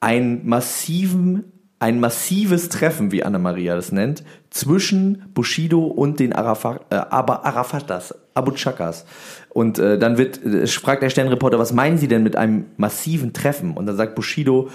[0.00, 1.51] einen massiven,
[1.82, 8.52] ein massives Treffen, wie Anna-Maria das nennt, zwischen Bushido und den Arafat, äh, Arafatas, Abu
[8.52, 9.04] Chakas.
[9.48, 13.32] Und äh, dann wird, äh, fragt der Sternreporter, was meinen Sie denn mit einem massiven
[13.32, 13.72] Treffen?
[13.76, 14.68] Und dann sagt Bushido,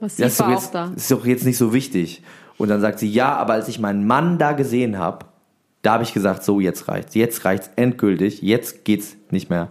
[0.00, 0.92] Massiv das ist doch, jetzt, da.
[0.96, 2.22] ist doch jetzt nicht so wichtig.
[2.56, 5.26] Und dann sagt sie, ja, aber als ich meinen Mann da gesehen habe,
[5.82, 7.14] da habe ich gesagt, so, jetzt reicht's.
[7.16, 8.40] Jetzt reicht's endgültig.
[8.40, 9.68] Jetzt geht's nicht mehr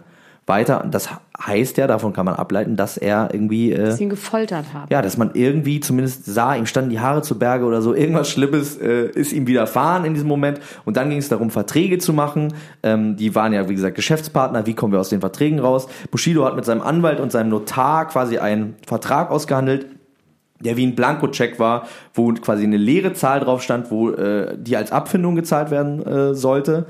[0.48, 0.82] weiter.
[0.84, 1.08] Und das
[1.40, 4.86] heißt ja, davon kann man ableiten, dass er irgendwie, äh, Dass ihn gefoltert haben.
[4.90, 8.28] ja, dass man irgendwie zumindest sah, ihm standen die Haare zu Berge oder so, irgendwas
[8.28, 10.60] Schlimmes äh, ist ihm widerfahren in diesem Moment.
[10.84, 12.54] Und dann ging es darum, Verträge zu machen.
[12.82, 14.66] Ähm, die waren ja, wie gesagt, Geschäftspartner.
[14.66, 15.88] Wie kommen wir aus den Verträgen raus?
[16.10, 19.86] Bushido hat mit seinem Anwalt und seinem Notar quasi einen Vertrag ausgehandelt,
[20.60, 24.76] der wie ein Blankocheck war, wo quasi eine leere Zahl drauf stand, wo äh, die
[24.76, 26.86] als Abfindung gezahlt werden äh, sollte.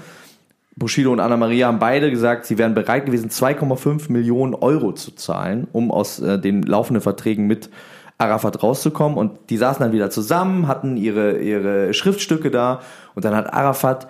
[0.78, 5.12] Bushido und Anna Maria haben beide gesagt, sie wären bereit gewesen, 2,5 Millionen Euro zu
[5.12, 7.70] zahlen, um aus äh, den laufenden Verträgen mit
[8.16, 9.18] Arafat rauszukommen.
[9.18, 12.80] Und die saßen dann wieder zusammen, hatten ihre, ihre Schriftstücke da.
[13.14, 14.08] Und dann hat Arafat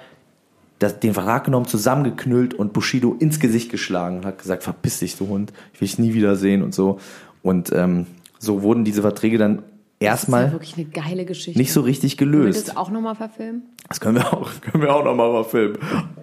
[0.79, 5.17] das, den Vertrag genommen, zusammengeknüllt und Bushido ins Gesicht geschlagen und hat gesagt, verpiss dich,
[5.17, 6.99] du Hund, ich will dich nie wiedersehen und so.
[7.43, 8.07] Und ähm,
[8.39, 9.63] so wurden diese Verträge dann
[10.01, 11.59] Das erstmal ist ja wirklich eine geile Geschichte.
[11.59, 12.69] nicht so richtig Können wir gelöst.
[12.69, 13.63] das auch nochmal verfilmen?
[13.89, 15.77] Das können wir auch, können wir auch nochmal mal filmen.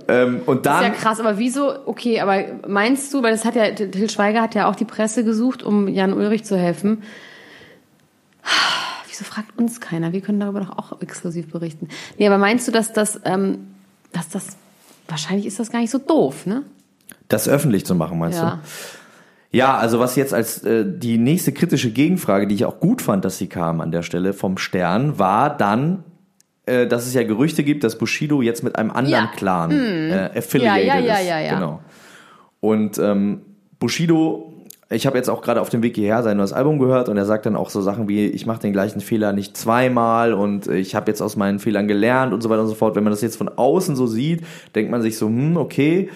[0.07, 3.43] Ähm, und Das ist dann, ja krass, aber wieso, okay, aber meinst du, weil das
[3.43, 7.03] hat ja, Till Schweiger hat ja auch die Presse gesucht, um Jan Ulrich zu helfen.
[9.07, 10.13] Wieso fragt uns keiner?
[10.13, 11.87] Wir können darüber doch auch exklusiv berichten.
[12.17, 13.67] Nee, aber meinst du, dass das, ähm,
[14.13, 14.57] dass das,
[15.07, 16.63] wahrscheinlich ist das gar nicht so doof, ne?
[17.27, 18.51] das öffentlich zu machen, meinst Ja.
[18.51, 18.59] du?
[19.51, 23.23] Ja, also was jetzt als äh, die nächste kritische Gegenfrage, die ich auch gut fand,
[23.23, 26.03] dass sie kam an der Stelle vom Stern, war dann,
[26.65, 29.31] äh, dass es ja Gerüchte gibt, dass Bushido jetzt mit einem anderen Ja.
[29.35, 31.27] Clan äh, affiliated Ja, ja, ja, ist.
[31.27, 31.53] ja, ja.
[31.55, 31.79] Genau.
[32.59, 33.41] Und ähm,
[33.79, 34.51] Bushido,
[34.89, 37.25] ich habe jetzt auch gerade auf dem Weg hierher sein neues Album gehört und er
[37.25, 40.95] sagt dann auch so Sachen wie, ich mache den gleichen Fehler nicht zweimal und ich
[40.95, 42.95] habe jetzt aus meinen Fehlern gelernt und so weiter und so fort.
[42.95, 44.43] Wenn man das jetzt von außen so sieht,
[44.75, 46.09] denkt man sich so, hm, okay,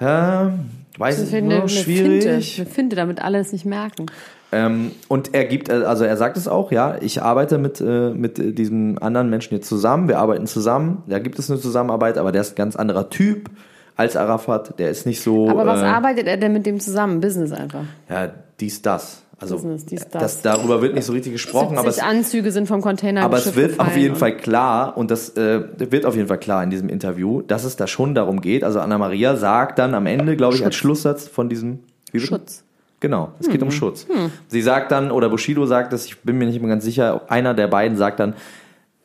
[0.00, 0.52] ja,
[0.98, 2.60] weiß ich eine, eine nur, Finte, schwierig.
[2.60, 4.06] eine Finte, damit alle es nicht merken.
[4.52, 8.58] Ähm, und er gibt, also er sagt es auch, ja, ich arbeite mit, äh, mit
[8.58, 12.42] diesem anderen Menschen jetzt zusammen, wir arbeiten zusammen, da gibt es eine Zusammenarbeit, aber der
[12.42, 13.50] ist ein ganz anderer Typ
[13.96, 17.20] als Arafat, der ist nicht so, Aber was äh, arbeitet er denn mit dem zusammen?
[17.20, 17.84] Business einfach.
[18.08, 18.30] ja,
[18.60, 19.22] dies, das.
[19.38, 20.22] Also, Business, dies, das.
[20.22, 20.42] das.
[20.42, 23.54] darüber wird nicht so richtig gesprochen, aber 70 es, Anzüge sind vom Container aber es
[23.54, 26.88] wird auf jeden Fall klar, und das äh, wird auf jeden Fall klar in diesem
[26.88, 28.64] Interview, dass es da schon darum geht.
[28.64, 31.80] Also Anna Maria sagt dann am Ende, glaube ich, als Schlusssatz von diesem
[32.12, 32.26] wie bitte?
[32.26, 32.64] Schutz.
[33.00, 34.06] Genau, es geht um Schutz.
[34.48, 37.52] Sie sagt dann, oder Bushido sagt das, ich bin mir nicht mehr ganz sicher, einer
[37.52, 38.34] der beiden sagt dann,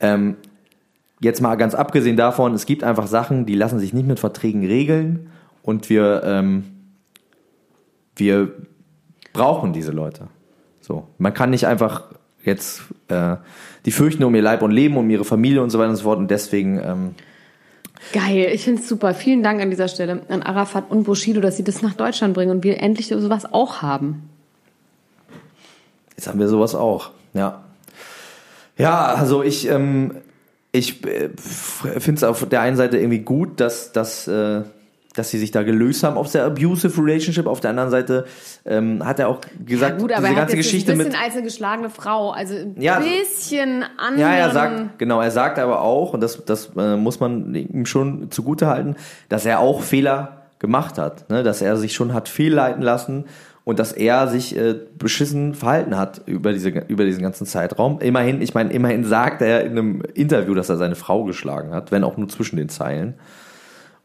[0.00, 0.36] ähm,
[1.20, 4.64] jetzt mal ganz abgesehen davon, es gibt einfach Sachen, die lassen sich nicht mit Verträgen
[4.64, 5.30] regeln
[5.62, 6.64] und wir, ähm,
[8.16, 8.52] wir
[9.32, 10.28] brauchen diese Leute.
[10.80, 12.04] So, man kann nicht einfach
[12.44, 13.36] jetzt, äh,
[13.84, 16.04] die fürchten um ihr Leib und Leben, um ihre Familie und so weiter und so
[16.04, 17.14] fort und deswegen, ähm,
[18.12, 19.14] Geil, ich finde es super.
[19.14, 22.50] Vielen Dank an dieser Stelle an Arafat und Bushido, dass sie das nach Deutschland bringen
[22.50, 24.28] und wir endlich sowas auch haben.
[26.16, 27.62] Jetzt haben wir sowas auch, ja.
[28.76, 30.16] Ja, also ich, ähm,
[30.72, 34.62] ich äh, finde es auf der einen Seite irgendwie gut, dass, dass, äh,
[35.14, 37.46] dass sie sich da gelöst haben aus der abusive Relationship.
[37.46, 38.24] Auf der anderen Seite
[38.64, 41.22] ähm, hat er auch gesagt, Gut, aber diese er ganze Geschichte ein bisschen mit.
[41.22, 44.18] als eine geschlagene Frau, also ein Ja, bisschen anderen.
[44.20, 47.86] Ja, er sagt, genau, er sagt aber auch, und das, das äh, muss man ihm
[47.86, 48.96] schon zugute halten,
[49.28, 51.42] dass er auch Fehler gemacht hat, ne?
[51.42, 53.24] dass er sich schon hat fehlleiten lassen
[53.64, 58.00] und dass er sich äh, beschissen verhalten hat über, diese, über diesen ganzen Zeitraum.
[58.00, 61.92] Immerhin, ich meine, immerhin sagt er in einem Interview, dass er seine Frau geschlagen hat,
[61.92, 63.14] wenn auch nur zwischen den Zeilen.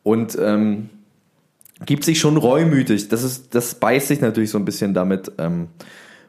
[0.04, 0.89] Und ähm,
[1.86, 3.10] gibt sich schon reumütig.
[3.10, 5.68] Das ist, das beißt sich natürlich so ein bisschen damit ähm,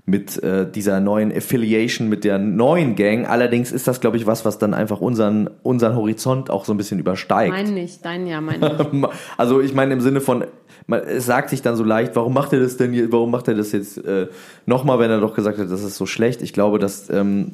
[0.09, 3.29] mit äh, dieser neuen Affiliation mit der neuen Gang.
[3.29, 6.79] Allerdings ist das, glaube ich, was, was dann einfach unseren unseren Horizont auch so ein
[6.79, 7.53] bisschen übersteigt.
[7.53, 9.09] Mein nicht, dein ja, mein nicht.
[9.37, 10.45] Also ich meine im Sinne von,
[10.87, 13.49] man, es sagt sich dann so leicht, warum macht er das denn, hier, warum macht
[13.49, 14.29] er das jetzt äh,
[14.65, 16.41] nochmal, wenn er doch gesagt hat, das ist so schlecht.
[16.41, 17.53] Ich glaube, dass ähm,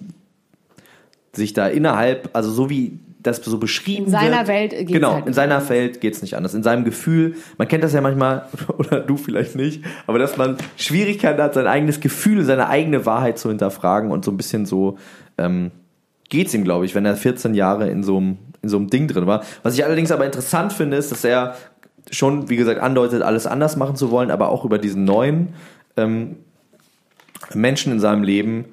[1.32, 5.12] sich da innerhalb, also so wie das so beschrieben In seiner wird, Welt geht's genau,
[5.14, 5.70] halt in nicht seiner anders.
[5.70, 6.54] Welt geht's nicht anders.
[6.54, 8.46] In seinem Gefühl, man kennt das ja manchmal,
[8.78, 13.38] oder du vielleicht nicht, aber dass man Schwierigkeiten hat, sein eigenes Gefühl, seine eigene Wahrheit
[13.38, 14.98] zu hinterfragen und so ein bisschen so
[15.38, 15.70] ähm,
[16.28, 19.08] geht's ihm, glaube ich, wenn er 14 Jahre in so einem in so einem Ding
[19.08, 19.44] drin war.
[19.62, 21.54] Was ich allerdings aber interessant finde, ist, dass er
[22.10, 25.50] schon, wie gesagt, andeutet, alles anders machen zu wollen, aber auch über diesen neuen
[25.96, 26.36] ähm,
[27.52, 28.66] Menschen in seinem Leben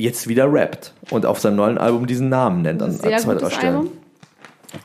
[0.00, 3.50] jetzt wieder rappt und auf seinem neuen Album diesen Namen nennt an, Sehr zwei, drei
[3.50, 3.88] Stellen.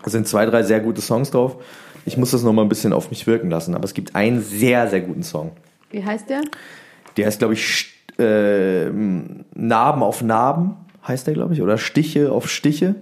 [0.06, 1.58] Es sind zwei, drei sehr gute Songs drauf.
[2.06, 4.41] Ich muss das noch mal ein bisschen auf mich wirken lassen, aber es gibt einen
[4.41, 5.51] sehr, sehr guten Song.
[5.89, 6.41] Wie heißt der?
[7.17, 10.75] Der heißt, glaube ich, äh, Narben auf Narben,
[11.08, 12.95] heißt der, glaube ich, oder Stiche auf Stiche.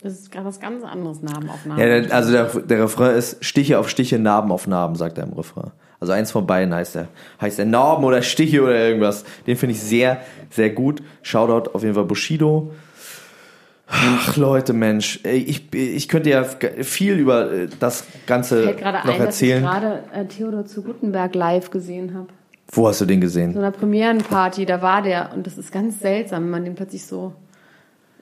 [0.00, 1.80] Das ist gerade was ganz anderes, Namenaufnahme.
[1.80, 5.24] Ja, der, also der, der Refrain ist Stiche auf Stiche, Narben auf Narben, sagt er
[5.24, 5.72] im Refrain.
[6.00, 7.08] Also eins von beiden heißt er.
[7.40, 9.24] Heißt er Narben oder Stiche oder irgendwas.
[9.46, 11.02] Den finde ich sehr, sehr gut.
[11.22, 12.70] Shoutout auf jeden Fall Bushido.
[13.90, 19.14] Ach Leute, Mensch, ich, ich könnte ja viel über äh, das Ganze noch ein, dass
[19.14, 19.62] ich erzählen.
[19.62, 22.26] gerade äh, Theodor zu Gutenberg live gesehen habe.
[22.70, 23.54] Wo hast du den gesehen?
[23.54, 27.06] So einer Premierenparty, da war der und das ist ganz seltsam, wenn man den plötzlich
[27.06, 27.32] so.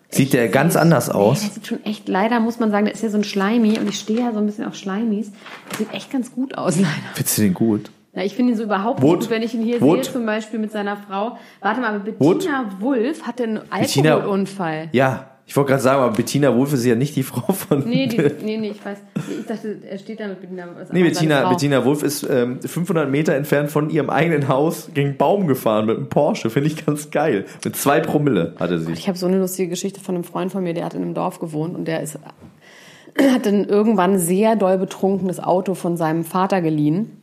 [0.08, 1.40] Sieht der ganz anders Nee, aus?
[1.40, 3.88] der sieht schon echt, leider muss man sagen, der ist ja so ein Schleimi und
[3.88, 5.32] ich stehe ja so ein bisschen auf Schleimis.
[5.70, 6.88] Der sieht echt ganz gut aus, leider.
[7.14, 7.90] Findest du den gut?
[8.14, 9.20] Ja, ich finde ihn so überhaupt Wood?
[9.20, 10.04] gut, wenn ich ihn hier Wood?
[10.04, 11.36] sehe, zum Beispiel mit seiner Frau.
[11.60, 12.38] Warte mal, aber Wood?
[12.38, 14.88] Bettina Wulff hatte einen Bettina- Alkoholunfall.
[14.92, 17.88] Ja, ich wollte gerade sagen, aber Bettina Wolf ist ja nicht die Frau von.
[17.88, 18.98] Nee, die, nee, nee, ich weiß.
[19.38, 20.66] Ich dachte, er steht da mit Bettina.
[20.76, 21.48] was Nee, Bettina.
[21.48, 25.86] Bettina Wolf ist ähm, 500 Meter entfernt von ihrem eigenen Haus gegen einen Baum gefahren
[25.86, 26.50] mit einem Porsche.
[26.50, 27.44] Finde ich ganz geil.
[27.64, 28.92] Mit zwei Promille hatte sie.
[28.92, 31.14] Ich habe so eine lustige Geschichte von einem Freund von mir, der hat in einem
[31.14, 32.18] Dorf gewohnt und der ist,
[33.16, 37.22] hat dann irgendwann sehr doll betrunken das Auto von seinem Vater geliehen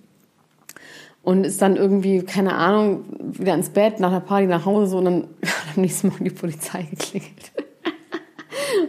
[1.23, 4.97] und ist dann irgendwie, keine Ahnung, wieder ins Bett, nach der Party nach Hause so,
[4.99, 7.51] und dann hat am nächsten Morgen die Polizei geklingelt.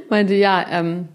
[0.11, 1.09] Meinte, ja, ähm,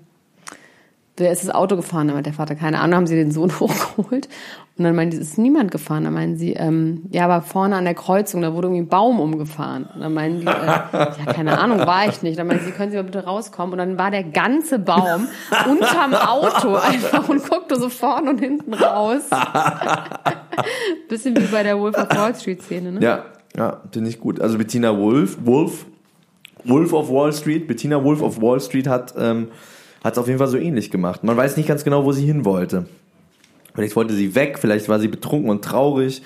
[1.20, 2.08] wer ist das Auto gefahren?
[2.08, 4.30] Da meinte der Vater, keine Ahnung, haben sie den Sohn hochgeholt.
[4.78, 6.06] Und dann meinte sie, es ist niemand gefahren.
[6.06, 9.20] Da meinen sie, ähm, ja, aber vorne an der Kreuzung, da wurde irgendwie ein Baum
[9.20, 9.90] umgefahren.
[9.94, 12.40] Und dann meinen die, äh, ja, keine Ahnung, war ich nicht.
[12.40, 13.74] Dann meinen sie, können Sie mal bitte rauskommen?
[13.74, 15.28] Und dann war der ganze Baum
[15.70, 19.24] unterm Auto einfach und guckte so vorne und hinten raus.
[21.10, 23.02] Bisschen wie bei der Wolf of Wall Street Szene, ne?
[23.02, 23.26] Ja,
[23.58, 24.40] ja, finde ich gut.
[24.40, 25.88] Also Bettina Wolf, Wolf,
[26.64, 29.50] Wolf of Wall Street, Bettina Wolf of Wall Street hat ähm,
[30.04, 31.24] es auf jeden Fall so ähnlich gemacht.
[31.24, 32.86] Man weiß nicht ganz genau, wo sie hin wollte.
[33.74, 36.22] Vielleicht wollte sie weg, vielleicht war sie betrunken und traurig.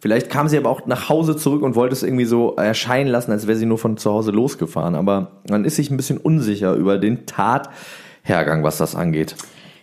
[0.00, 3.32] Vielleicht kam sie aber auch nach Hause zurück und wollte es irgendwie so erscheinen lassen,
[3.32, 4.94] als wäre sie nur von zu Hause losgefahren.
[4.94, 9.36] Aber man ist sich ein bisschen unsicher über den Tathergang, was das angeht.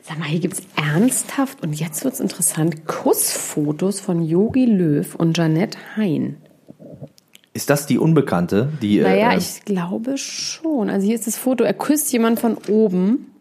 [0.04, 5.80] Sag mal, hier gibt's ernsthaft, und jetzt wird's interessant, Kussfotos von Yogi Löw und Janette
[5.98, 6.38] Hein.
[7.56, 8.68] Ist das die Unbekannte?
[8.82, 10.90] Die, Naja, äh, ich glaube schon.
[10.90, 13.32] Also hier ist das Foto, er küsst jemand von oben.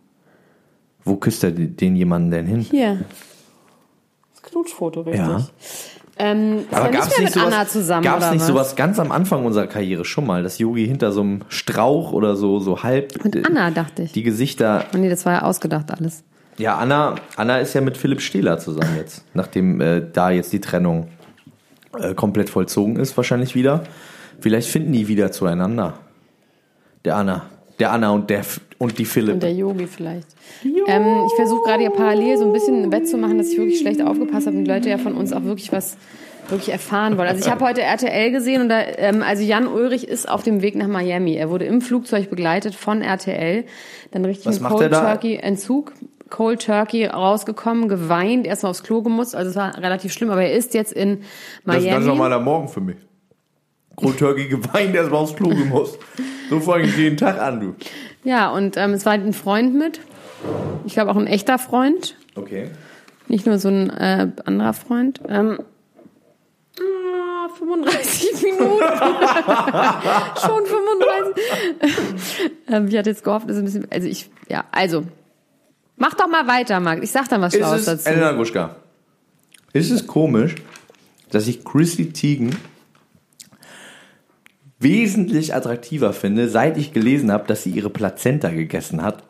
[1.05, 2.61] wo küsst er den jemanden denn hin?
[2.61, 3.01] Hier.
[4.33, 5.21] Das Knutschfoto, richtig.
[5.27, 5.45] Ja.
[6.17, 8.31] Ähm, ist Aber er gab es nicht mehr nicht, mit sowas, Anna zusammen, gab's oder
[8.35, 8.47] nicht was?
[8.47, 12.37] sowas ganz am Anfang unserer Karriere schon mal, dass Yogi hinter so einem Strauch oder
[12.37, 14.13] so, so halb Mit äh, Anna, dachte ich.
[14.13, 16.23] die Gesichter Oh nee, das war ja ausgedacht alles.
[16.57, 20.61] Ja, Anna, Anna ist ja mit Philipp Stehler zusammen jetzt, nachdem äh, da jetzt die
[20.61, 21.09] Trennung
[22.01, 23.85] äh, komplett vollzogen ist, wahrscheinlich wieder.
[24.41, 25.95] Vielleicht finden die wieder zueinander.
[27.05, 27.47] Der Anna.
[27.79, 29.35] Der Anna und der F- und die Philipp.
[29.35, 30.29] Und der Yogi vielleicht.
[30.65, 34.47] Ähm, ich versuche gerade hier parallel so ein bisschen wettzumachen, dass ich wirklich schlecht aufgepasst
[34.47, 35.97] habe und die Leute ja von uns auch wirklich was
[36.49, 37.29] wirklich erfahren wollen.
[37.29, 40.63] Also ich habe heute RTL gesehen und da, ähm, also Jan Ulrich ist auf dem
[40.63, 41.35] Weg nach Miami.
[41.35, 43.65] Er wurde im Flugzeug begleitet von RTL,
[44.11, 44.93] dann richtig Was Cold?
[44.93, 45.93] Turkey Entzug.
[46.35, 50.53] Cold Turkey rausgekommen, geweint, erstmal aufs Klo gemusst, also es war relativ schlimm, aber er
[50.53, 51.23] ist jetzt in
[51.63, 52.41] Miami.
[52.41, 52.97] Morgen für mich.
[53.95, 55.97] Cold Turkey geweint, erst mal aufs Klo gemusst.
[56.51, 57.75] So fange ich jeden Tag an, du.
[58.25, 60.01] Ja, und ähm, es war ein Freund mit.
[60.85, 62.17] Ich glaube auch ein echter Freund.
[62.35, 62.69] Okay.
[63.29, 65.21] Nicht nur so ein äh, anderer Freund.
[65.29, 65.61] Ähm,
[66.81, 68.83] ah, 35 Minuten.
[70.41, 72.51] Schon 35.
[72.69, 73.87] ähm, ich hatte jetzt gehofft, dass ein bisschen.
[73.93, 75.05] Also ich, ja, also.
[75.97, 77.03] Mach doch mal weiter, Marc.
[77.03, 78.09] Ich sag dann was Ist Schlaues es, dazu.
[78.09, 78.77] Elena Gruschka,
[79.73, 80.57] ist es komisch,
[81.31, 82.57] dass ich Chrissy Teigen
[84.79, 89.25] wesentlich attraktiver finde, seit ich gelesen habe, dass sie ihre Plazenta gegessen hat?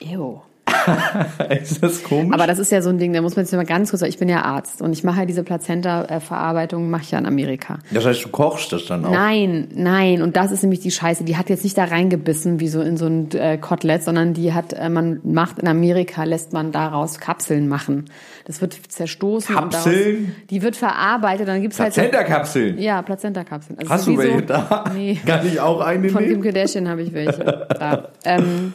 [0.00, 0.40] Ew.
[1.62, 2.32] ist das komisch?
[2.34, 4.10] Aber das ist ja so ein Ding, da muss man jetzt mal ganz kurz sagen,
[4.10, 7.78] ich bin ja Arzt und ich mache ja diese Plazenta-Verarbeitung, mache ich ja in Amerika.
[7.90, 9.10] das heißt, du kochst das dann auch?
[9.10, 10.22] Nein, nein.
[10.22, 11.24] Und das ist nämlich die Scheiße.
[11.24, 14.52] Die hat jetzt nicht da reingebissen wie so in so ein äh, Kotelett, sondern die
[14.52, 18.06] hat, äh, man macht in Amerika, lässt man daraus Kapseln machen.
[18.44, 19.54] Das wird zerstoßen.
[19.54, 20.26] Und Kapseln?
[20.26, 22.78] daraus, die wird verarbeitet, dann gibt's halt Plazenta-Kapseln?
[22.78, 23.78] Ja, Plazenta-Kapseln.
[23.78, 24.84] Also Hast du welche so, da?
[24.94, 25.18] Nee.
[25.24, 26.42] Kann ich auch eine Von Kim nehmen?
[26.42, 27.42] Kardashian habe ich welche.
[27.68, 28.08] da.
[28.24, 28.74] Ähm,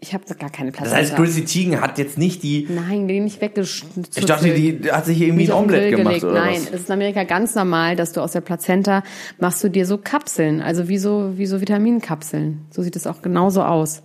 [0.00, 0.96] ich habe gar keine Das Plazenta.
[1.00, 2.66] heißt, Chrissy Teigen hat jetzt nicht die...
[2.68, 4.04] Nein, die nicht weggeschnitten.
[4.14, 6.24] Ich dachte, die hat sich irgendwie ein Omelette gemacht gelegt.
[6.24, 6.70] oder Nein, was?
[6.70, 9.02] es ist in Amerika ganz normal, dass du aus der Plazenta
[9.38, 12.66] machst du dir so Kapseln, also wie so, wie so Vitaminkapseln.
[12.70, 14.02] So sieht es auch genauso aus.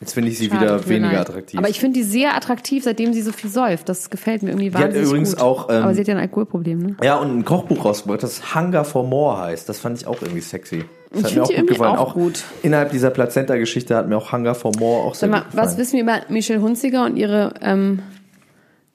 [0.00, 1.20] Jetzt finde ich sie Schade, wieder weniger leid.
[1.30, 1.58] attraktiv.
[1.58, 3.88] Aber ich finde die sehr attraktiv, seitdem sie so viel säuft.
[3.88, 5.40] Das gefällt mir irgendwie hat wahnsinnig übrigens gut.
[5.42, 6.96] auch, ähm, Aber sie hat ja ein Alkoholproblem, ne?
[7.02, 9.66] Ja, und ein Kochbuch rausgebracht, das Hunger for More heißt.
[9.70, 10.84] Das fand ich auch irgendwie sexy.
[11.12, 11.96] Das Ich mir auch die gut irgendwie gefallen.
[11.96, 12.42] auch gut.
[12.62, 15.68] innerhalb dieser Plazenta-Geschichte hat mir auch Hunger for More auch sehr Sag mal, gut gefallen.
[15.70, 18.02] was wissen wir über Michelle Hunziger und ihre, ähm,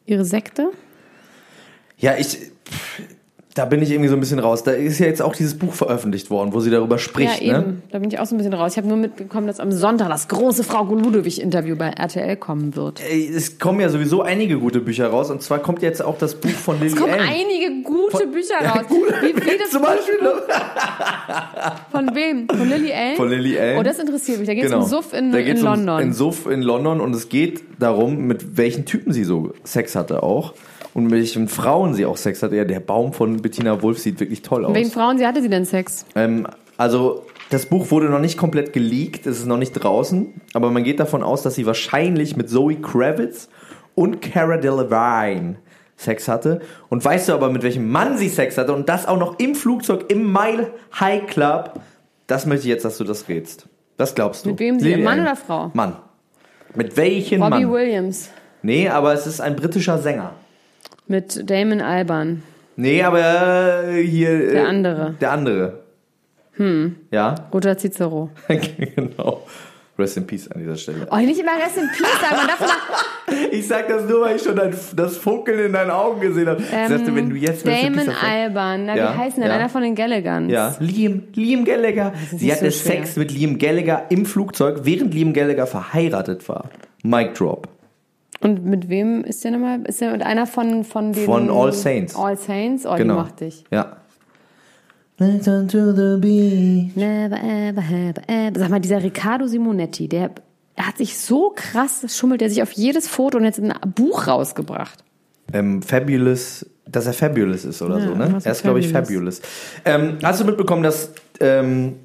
[0.05, 0.71] ihre Sekte?
[1.97, 2.37] Ja, ich,
[3.53, 4.63] da bin ich irgendwie so ein bisschen raus.
[4.63, 7.59] Da ist ja jetzt auch dieses Buch veröffentlicht worden, wo sie darüber spricht, ja, ne?
[7.65, 7.83] eben.
[7.91, 8.71] Da bin ich auch so ein bisschen raus.
[8.73, 13.01] Ich habe nur mitbekommen, dass am Sonntag das große Frau Ludewig-Interview bei RTL kommen wird.
[13.01, 16.49] Es kommen ja sowieso einige gute Bücher raus und zwar kommt jetzt auch das Buch
[16.51, 17.23] von Lily Es kommen Allen.
[17.27, 18.85] einige gute Bücher raus.
[18.89, 20.15] Wie, wie das Zum Beispiel
[21.91, 22.47] Von wem?
[22.47, 23.15] Von Lily Allen?
[23.17, 23.77] von Lily Allen.
[23.79, 24.47] Oh, das interessiert mich.
[24.47, 24.83] Da geht es Genau.
[24.83, 25.95] um Suff in, Da in London.
[25.95, 29.95] Um, in Suff in London und es geht darum, mit welchen Typen sie so Sex
[29.95, 30.53] hatte auch
[30.93, 32.55] und mit welchen Frauen sie auch Sex hatte.
[32.55, 34.69] Ja, der Baum von Bettina Wolf sieht wirklich toll aus.
[34.69, 36.05] Mit welchen Frauen sie hatte sie denn Sex?
[36.15, 40.71] Ähm, also das Buch wurde noch nicht komplett geleakt, es ist noch nicht draußen, aber
[40.71, 43.49] man geht davon aus, dass sie wahrscheinlich mit Zoe Kravitz
[43.95, 45.57] und Cara Delevingne
[45.97, 46.61] Sex hatte.
[46.89, 49.53] Und weißt du aber, mit welchem Mann sie Sex hatte und das auch noch im
[49.53, 51.79] Flugzeug im Mile High Club?
[52.27, 53.67] Das möchte ich jetzt, dass du das rätst.
[53.97, 54.49] Was glaubst du?
[54.51, 55.69] Mit wem sie- Mann oder Frau?
[55.73, 55.97] Mann.
[56.73, 57.71] Mit welchem Robbie Mann?
[57.73, 58.29] Williams.
[58.63, 60.31] Nee, aber es ist ein britischer Sänger.
[61.07, 62.43] Mit Damon Alban.
[62.75, 64.29] Nee, aber äh, hier.
[64.29, 65.15] äh, Der andere.
[65.19, 65.79] Der andere.
[66.53, 66.95] Hm.
[67.11, 67.35] Ja?
[67.53, 68.29] Roger Cicero.
[68.47, 69.43] genau.
[69.99, 71.07] Rest in Peace an dieser Stelle.
[71.11, 72.35] Oh, nicht immer Rest in Peace sagen.
[72.37, 75.91] Man darf mal, Ich sag das nur, weil ich schon dein, das Funkeln in deinen
[75.91, 76.61] Augen gesehen habe.
[76.63, 78.85] ich dachte, wenn du jetzt Rest in Damon Alban.
[78.85, 79.51] Na, Ja, wie heißt denn der?
[79.53, 79.59] ja.
[79.59, 80.51] Einer von den Gallagans.
[80.51, 82.13] Ja, Liam, Liam Gallagher.
[82.35, 82.89] Sie hatte so.
[82.89, 86.69] Sex mit Liam Gallagher im Flugzeug, während Liam Gallagher verheiratet war.
[87.03, 87.67] Mic drop.
[88.41, 89.81] Und mit wem ist der nochmal?
[89.83, 91.25] Ist der mit einer von, von den...
[91.25, 92.15] Von All Saints.
[92.15, 92.85] All Saints?
[92.85, 93.15] Oh, Genau.
[93.15, 93.63] die mochte ich.
[93.71, 93.97] Ja.
[95.19, 96.97] Listen to the beat.
[96.97, 98.59] Never ever ever ever.
[98.59, 100.31] Sag mal, dieser Riccardo Simonetti, der
[100.77, 105.03] hat sich so krass, schummelt er sich auf jedes Foto und jetzt ein Buch rausgebracht.
[105.53, 108.39] Ähm, Fabulous, dass er Fabulous ist oder Ja, so, ne?
[108.43, 109.39] Er ist, glaube ich, Fabulous.
[109.83, 110.11] Fabulous.
[110.15, 111.97] Ähm, hast du mitbekommen, dass ähm,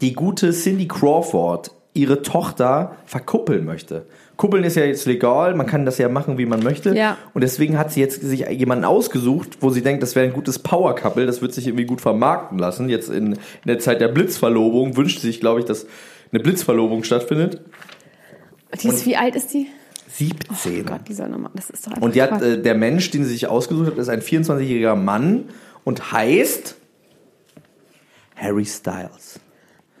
[0.00, 4.06] die gute Cindy Crawford ihre Tochter verkuppeln möchte?
[4.38, 6.94] Kuppeln ist ja jetzt legal, man kann das ja machen, wie man möchte.
[6.94, 7.18] Ja.
[7.34, 10.60] Und deswegen hat sie jetzt sich jemanden ausgesucht, wo sie denkt, das wäre ein gutes
[10.60, 12.88] Power-Couple, das wird sich irgendwie gut vermarkten lassen.
[12.88, 15.86] Jetzt in, in der Zeit der Blitzverlobung wünscht sie sich, glaube ich, dass
[16.30, 17.60] eine Blitzverlobung stattfindet.
[18.80, 19.66] Die ist, wie alt ist die?
[20.08, 20.82] 17.
[20.82, 21.50] Oh Gott, die soll nochmal.
[21.54, 23.98] Das ist doch einfach Und die hat, äh, der Mensch, den sie sich ausgesucht hat,
[23.98, 25.48] ist ein 24-jähriger Mann
[25.82, 26.76] und heißt
[28.36, 29.40] Harry Styles.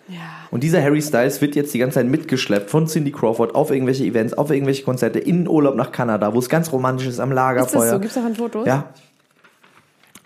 [0.08, 0.20] Ja.
[0.50, 4.04] Und dieser Harry Styles wird jetzt die ganze Zeit mitgeschleppt von Cindy Crawford auf irgendwelche
[4.04, 7.30] Events, auf irgendwelche Konzerte, in den Urlaub nach Kanada, wo es ganz romantisch ist am
[7.30, 7.80] Ist Lagerfeuer.
[7.82, 8.00] das so?
[8.00, 8.66] Gibt's davon Fotos?
[8.66, 8.88] Ja.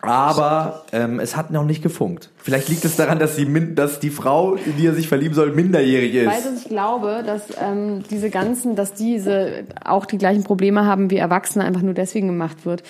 [0.03, 2.31] Aber ähm, es hat noch nicht gefunkt.
[2.39, 5.35] Vielleicht liegt es daran, dass die, min dass die Frau, in die er sich verlieben
[5.35, 6.45] soll, minderjährig ist.
[6.45, 11.19] Du, ich glaube, dass ähm, diese ganzen, dass diese auch die gleichen Probleme haben wie
[11.19, 12.83] Erwachsene, einfach nur deswegen gemacht wird,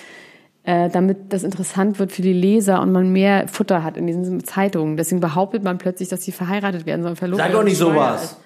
[0.63, 4.43] äh, damit das interessant wird für die Leser und man mehr Futter hat in diesen
[4.43, 4.95] Zeitungen.
[4.97, 7.15] Deswegen behauptet man plötzlich, dass sie verheiratet werden sollen.
[7.15, 8.37] verlobt Sag doch nicht sowas.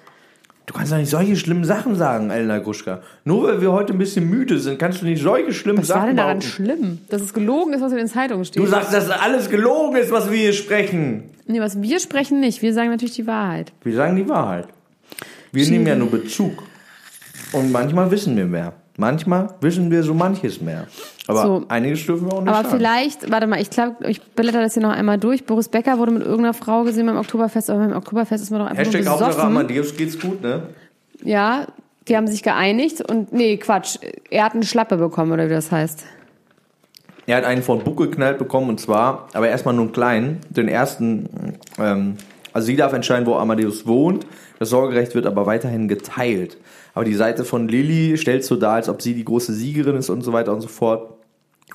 [0.66, 3.00] Du kannst doch nicht solche schlimmen Sachen sagen, Elena Gruschka.
[3.24, 5.96] Nur weil wir heute ein bisschen müde sind, kannst du nicht solche schlimmen Was war
[5.96, 6.98] Sachen denn daran schlimm?
[7.08, 8.62] Dass es gelogen ist, was in den Zeitungen steht.
[8.62, 11.30] Du sagst, dass alles gelogen ist, was wir hier sprechen.
[11.46, 12.60] nee, was wir sprechen nicht.
[12.60, 13.72] Wir sagen natürlich die Wahrheit.
[13.82, 14.68] Wir sagen die Wahrheit.
[15.52, 16.64] Wir nehmen ja nur Bezug.
[17.52, 18.74] Und manchmal wissen wir mehr.
[19.00, 20.88] Manchmal wissen wir so manches mehr.
[21.28, 21.64] Aber So.
[21.68, 22.76] einiges dürfen wir auch nicht Aber sagen.
[22.78, 25.44] vielleicht, warte mal, ich glaube, ich blätter das hier noch einmal durch.
[25.46, 28.66] Boris Becker wurde mit irgendeiner Frau gesehen beim Oktoberfest, aber beim Oktoberfest ist man doch
[28.66, 29.50] einfach Hashtag nur Hauptsache besoffen.
[29.56, 30.64] Amadeus geht's gut, ne?
[31.22, 31.66] Ja,
[32.08, 33.98] die haben sich geeinigt und nee, Quatsch,
[34.30, 36.02] er hat eine Schlappe bekommen oder wie das heißt.
[37.26, 40.66] Er hat einen von Buck geknallt bekommen und zwar, aber erstmal nur einen kleinen, den
[40.66, 41.28] ersten,
[41.78, 42.16] ähm,
[42.52, 44.26] also sie darf entscheiden, wo Amadeus wohnt.
[44.58, 46.56] Das Sorgerecht wird aber weiterhin geteilt.
[46.94, 50.10] Aber die Seite von Lilly stellt so dar, als ob sie die große Siegerin ist
[50.10, 51.14] und so weiter und so fort.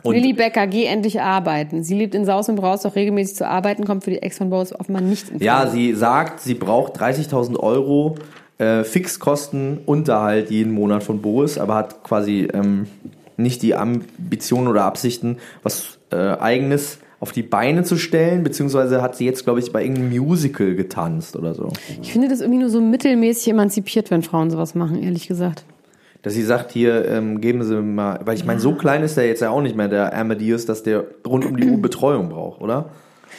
[0.02, 1.84] Und Lilly Becker, geh endlich arbeiten.
[1.84, 4.50] Sie lebt in Saus und Braus, doch regelmäßig zu arbeiten, kommt für die Ex von
[4.50, 5.72] Boris offenbar nicht in ja, Frage.
[5.72, 8.16] sie sagt, sie braucht 30.000 Euro
[8.58, 12.88] äh, Fixkosten Unterhalt jeden Monat von Boris, aber hat quasi ähm,
[13.38, 19.16] nicht die Ambition oder Absichten, was äh, eigenes auf die Beine zu stellen, beziehungsweise hat
[19.16, 21.72] sie jetzt, glaube ich, bei irgendeinem Musical getanzt oder so.
[22.02, 25.64] Ich finde das irgendwie nur so mittelmäßig emanzipiert, wenn Frauen sowas machen, ehrlich gesagt.
[26.22, 29.26] Dass sie sagt, hier, ähm, geben Sie mal, weil ich meine, so klein ist der
[29.26, 32.60] jetzt ja auch nicht mehr, der Amadeus, dass der rund um die Uhr Betreuung braucht,
[32.60, 32.90] oder?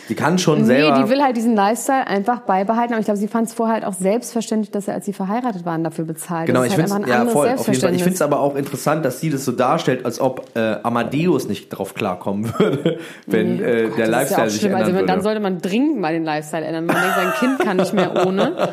[0.08, 0.96] Die kann schon selber...
[0.98, 3.74] Nee, die will halt diesen Lifestyle einfach beibehalten, aber ich glaube, sie fand es vorher
[3.74, 6.46] halt auch selbstverständlich, dass er, als sie verheiratet waren, dafür bezahlt.
[6.46, 7.94] Genau, ich halt finde ja voll, auf jeden Fall.
[7.94, 11.48] Ich finde es aber auch interessant, dass sie das so darstellt, als ob äh, Amadeus
[11.48, 14.60] nicht drauf klarkommen würde, wenn Nee, äh, oh Gott, der das Lifestyle ist ja sich
[14.60, 14.72] schlimm.
[14.72, 15.06] ändern Also würde.
[15.06, 16.86] dann sollte man dringend mal den Lifestyle ändern.
[16.86, 18.68] Man denkt, sein Kind kann nicht mehr ohne.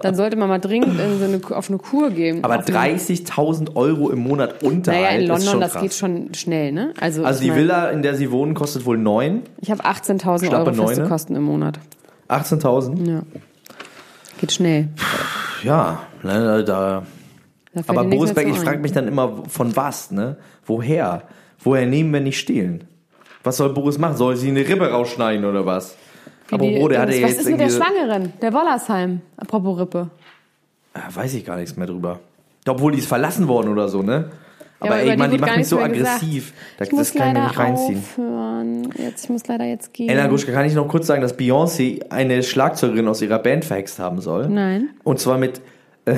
[0.00, 2.42] Dann sollte man mal dringend in so eine, auf eine Kur gehen.
[2.44, 5.82] aber auf eine, 30.000 Euro im Monat Unterhalt Naja, in ist London, das krass.
[5.82, 6.92] geht schon schnell, ne?
[7.00, 10.46] Also, Also die mein, Villa, in der sie wohnen, kostet wohl 9, Ich habe 18.000
[10.46, 11.04] Schlappe Euro feste?
[11.08, 11.78] Kosten im Monat.
[12.28, 13.06] 18.000.
[13.08, 13.22] Ja.
[14.38, 14.88] Geht schnell.
[15.62, 17.02] Ja, ne, da...
[17.74, 20.36] Da Aber Boris Beck, ich frage mich dann immer, von was, ne?
[20.66, 21.22] Woher?
[21.60, 22.84] Woher nehmen, wenn nicht stehlen?
[23.44, 24.16] Was soll Boris machen?
[24.16, 25.96] Soll sie eine Rippe rausschneiden oder was?
[26.48, 27.70] Wie Aber die- wo, der hatte was ja jetzt ist mit der.
[27.70, 28.32] Schwangeren?
[28.42, 29.22] Der Wollersheim.
[29.38, 30.10] Apropos Rippe.
[30.92, 32.20] Ah, weiß ich gar nichts mehr drüber.
[32.68, 34.30] Obwohl die ist verlassen worden oder so, ne?
[34.82, 36.52] Aber über ey, die Mann, die macht mich so aggressiv.
[36.78, 37.98] Das, Ich muss das kann ich mir nicht reinziehen.
[37.98, 38.88] aufhören.
[38.98, 40.08] Jetzt, ich muss leider jetzt gehen.
[40.08, 43.98] Elena Gruschka, kann ich noch kurz sagen, dass Beyoncé eine Schlagzeugerin aus ihrer Band verhext
[43.98, 44.48] haben soll?
[44.48, 44.90] Nein.
[45.04, 45.60] Und zwar mit,
[46.04, 46.14] äh,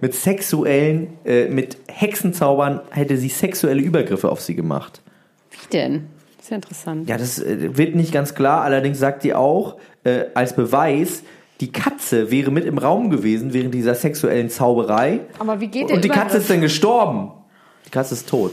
[0.00, 5.02] mit sexuellen, äh, mit Hexenzaubern hätte sie sexuelle Übergriffe auf sie gemacht.
[5.50, 6.06] Wie denn?
[6.36, 7.08] Das ist ja interessant.
[7.08, 8.62] Ja, das äh, wird nicht ganz klar.
[8.62, 11.22] Allerdings sagt die auch, äh, als Beweis,
[11.60, 15.20] die Katze wäre mit im Raum gewesen während dieser sexuellen Zauberei.
[15.38, 17.30] Aber wie geht der Und die Katze ist dann gestorben.
[17.94, 18.50] Die Katze ist tot.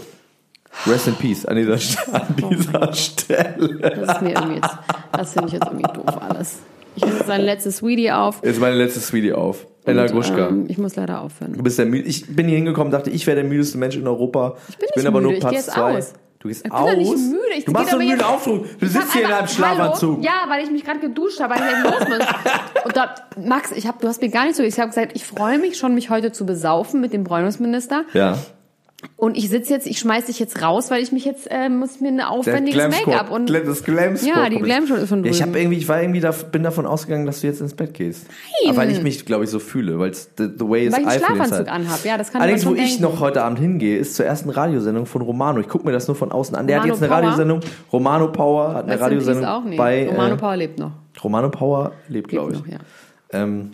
[0.85, 3.79] Rest in peace an dieser, St- an dieser Stelle.
[4.05, 4.69] Das ist mir irgendwie jetzt,
[5.13, 6.59] das finde ich jetzt irgendwie doof alles.
[6.95, 8.41] Ich nehme jetzt sein letztes Sweetie auf.
[8.43, 9.65] Jetzt meine letzte Sweetie auf.
[9.83, 10.49] Ella Und, Gruschka.
[10.49, 11.53] ähm, ich muss leider aufhören.
[11.53, 14.57] Du bist der ich bin hier hingekommen, dachte, ich wäre der müdeste Mensch in Europa.
[14.69, 16.03] Ich bin nicht aber müde, nur ich Platz jetzt zwei.
[16.39, 16.95] Du gehst Ich bin aus.
[16.95, 17.39] nicht müde.
[17.57, 18.65] Ich du machst so einen müden Aufdruck.
[18.79, 20.23] Du Ich sitzt hier in einem Schlafanzug.
[20.23, 22.27] Ja, weil ich mich gerade geduscht habe, weil ich los muss.
[22.85, 25.25] Und da, Max, ich hab, du hast mir gar nicht so, ich habe gesagt, ich
[25.25, 28.05] freue mich schon, mich heute zu besaufen mit dem Bräunungsminister.
[28.13, 28.37] Ja.
[29.17, 32.01] Und ich sitze jetzt, ich schmeiß dich jetzt raus, weil ich mich jetzt, äh, muss
[32.01, 32.87] mir ein aufwendiges.
[32.87, 35.61] Make-up und das Glam Ja, die Glam ist von Ja, ich habe drüben.
[35.61, 38.25] irgendwie, ich war irgendwie da, bin davon ausgegangen, dass du jetzt ins Bett gehst.
[38.65, 38.75] Nein.
[38.77, 40.25] weil ich mich, glaube ich, so fühle, weil the,
[40.57, 42.03] the way is Weil ich einen Schlafanzug anhab.
[42.03, 43.03] Ja, das kann Allerdings, wo schon ich denken.
[43.03, 45.59] noch heute Abend hingehe, ist zur ersten Radiosendung von Romano.
[45.59, 46.67] Ich gucke mir das nur von außen an.
[46.67, 47.17] Der Romano hat jetzt eine Power?
[47.23, 47.59] Radiosendung.
[47.93, 49.77] Romano Power hat eine Radiosendung auch nicht.
[49.77, 50.91] bei Romano äh, Power lebt noch.
[51.23, 52.59] Romano Power lebt, glaube ich.
[52.59, 52.79] noch, ja.
[53.33, 53.71] Ähm,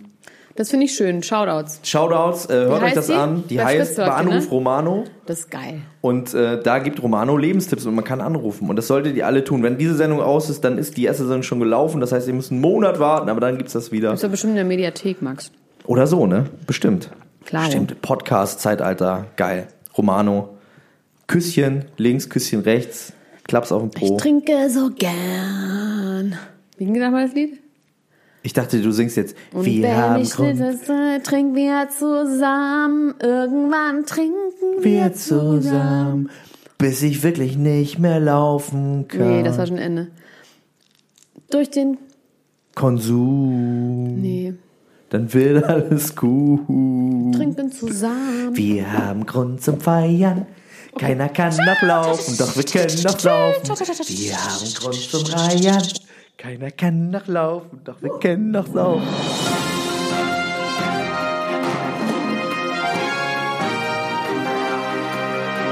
[0.58, 1.22] Das finde ich schön.
[1.22, 1.78] Shoutouts.
[1.84, 3.12] Shoutouts, äh, hört euch das die?
[3.12, 3.44] an.
[3.48, 4.50] Die Bei heißt bei Anruf ne?
[4.50, 5.04] Romano.
[5.24, 5.82] Das ist geil.
[6.00, 8.68] Und äh, da gibt Romano Lebenstipps und man kann anrufen.
[8.68, 9.62] Und das solltet ihr alle tun.
[9.62, 12.00] Wenn diese Sendung aus ist, dann ist die erste Sendung schon gelaufen.
[12.00, 14.12] Das heißt, ihr müsst einen Monat warten, aber dann gibt's das wieder.
[14.12, 15.52] Ist doch bestimmt in der Mediathek, Max.
[15.86, 16.46] Oder so, ne?
[16.66, 17.08] Bestimmt.
[17.44, 17.66] Klar.
[17.66, 18.02] Bestimmt.
[18.02, 19.68] Podcast, Zeitalter, geil.
[19.96, 20.56] Romano.
[21.28, 23.12] Küsschen links, Küsschen rechts.
[23.44, 24.16] Klaps auf dem Po.
[24.16, 26.36] Trinke so gern.
[26.78, 27.60] Wie ging das mal das Lied?
[28.42, 29.36] Ich dachte, du singst jetzt.
[29.52, 33.14] Und wir wenn haben ich Grund, schnitze, trinken wir zusammen.
[33.20, 36.30] Irgendwann trinken wir, wir zusammen,
[36.78, 39.28] bis ich wirklich nicht mehr laufen kann.
[39.28, 40.08] Nee, das war schon Ende.
[41.50, 41.98] Durch den.
[42.74, 44.20] Konsum.
[44.20, 44.54] Nee.
[45.10, 46.66] Dann wird alles gut.
[47.34, 48.54] Trinken zusammen.
[48.54, 50.46] Wir haben Grund zum Feiern.
[50.96, 53.68] Keiner kann noch laufen, doch wir können noch laufen.
[54.08, 55.82] Wir haben Grund zum Reiern.
[56.38, 59.02] Keiner kann noch laufen, doch wir können noch laufen.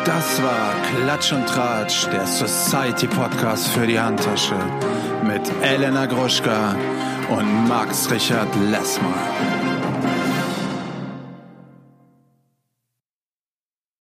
[0.05, 4.57] Das war Klatsch und Tratsch, der Society Podcast für die Handtasche
[5.25, 6.75] mit Elena Gruschka
[7.31, 9.76] und Max Richard Lessmann.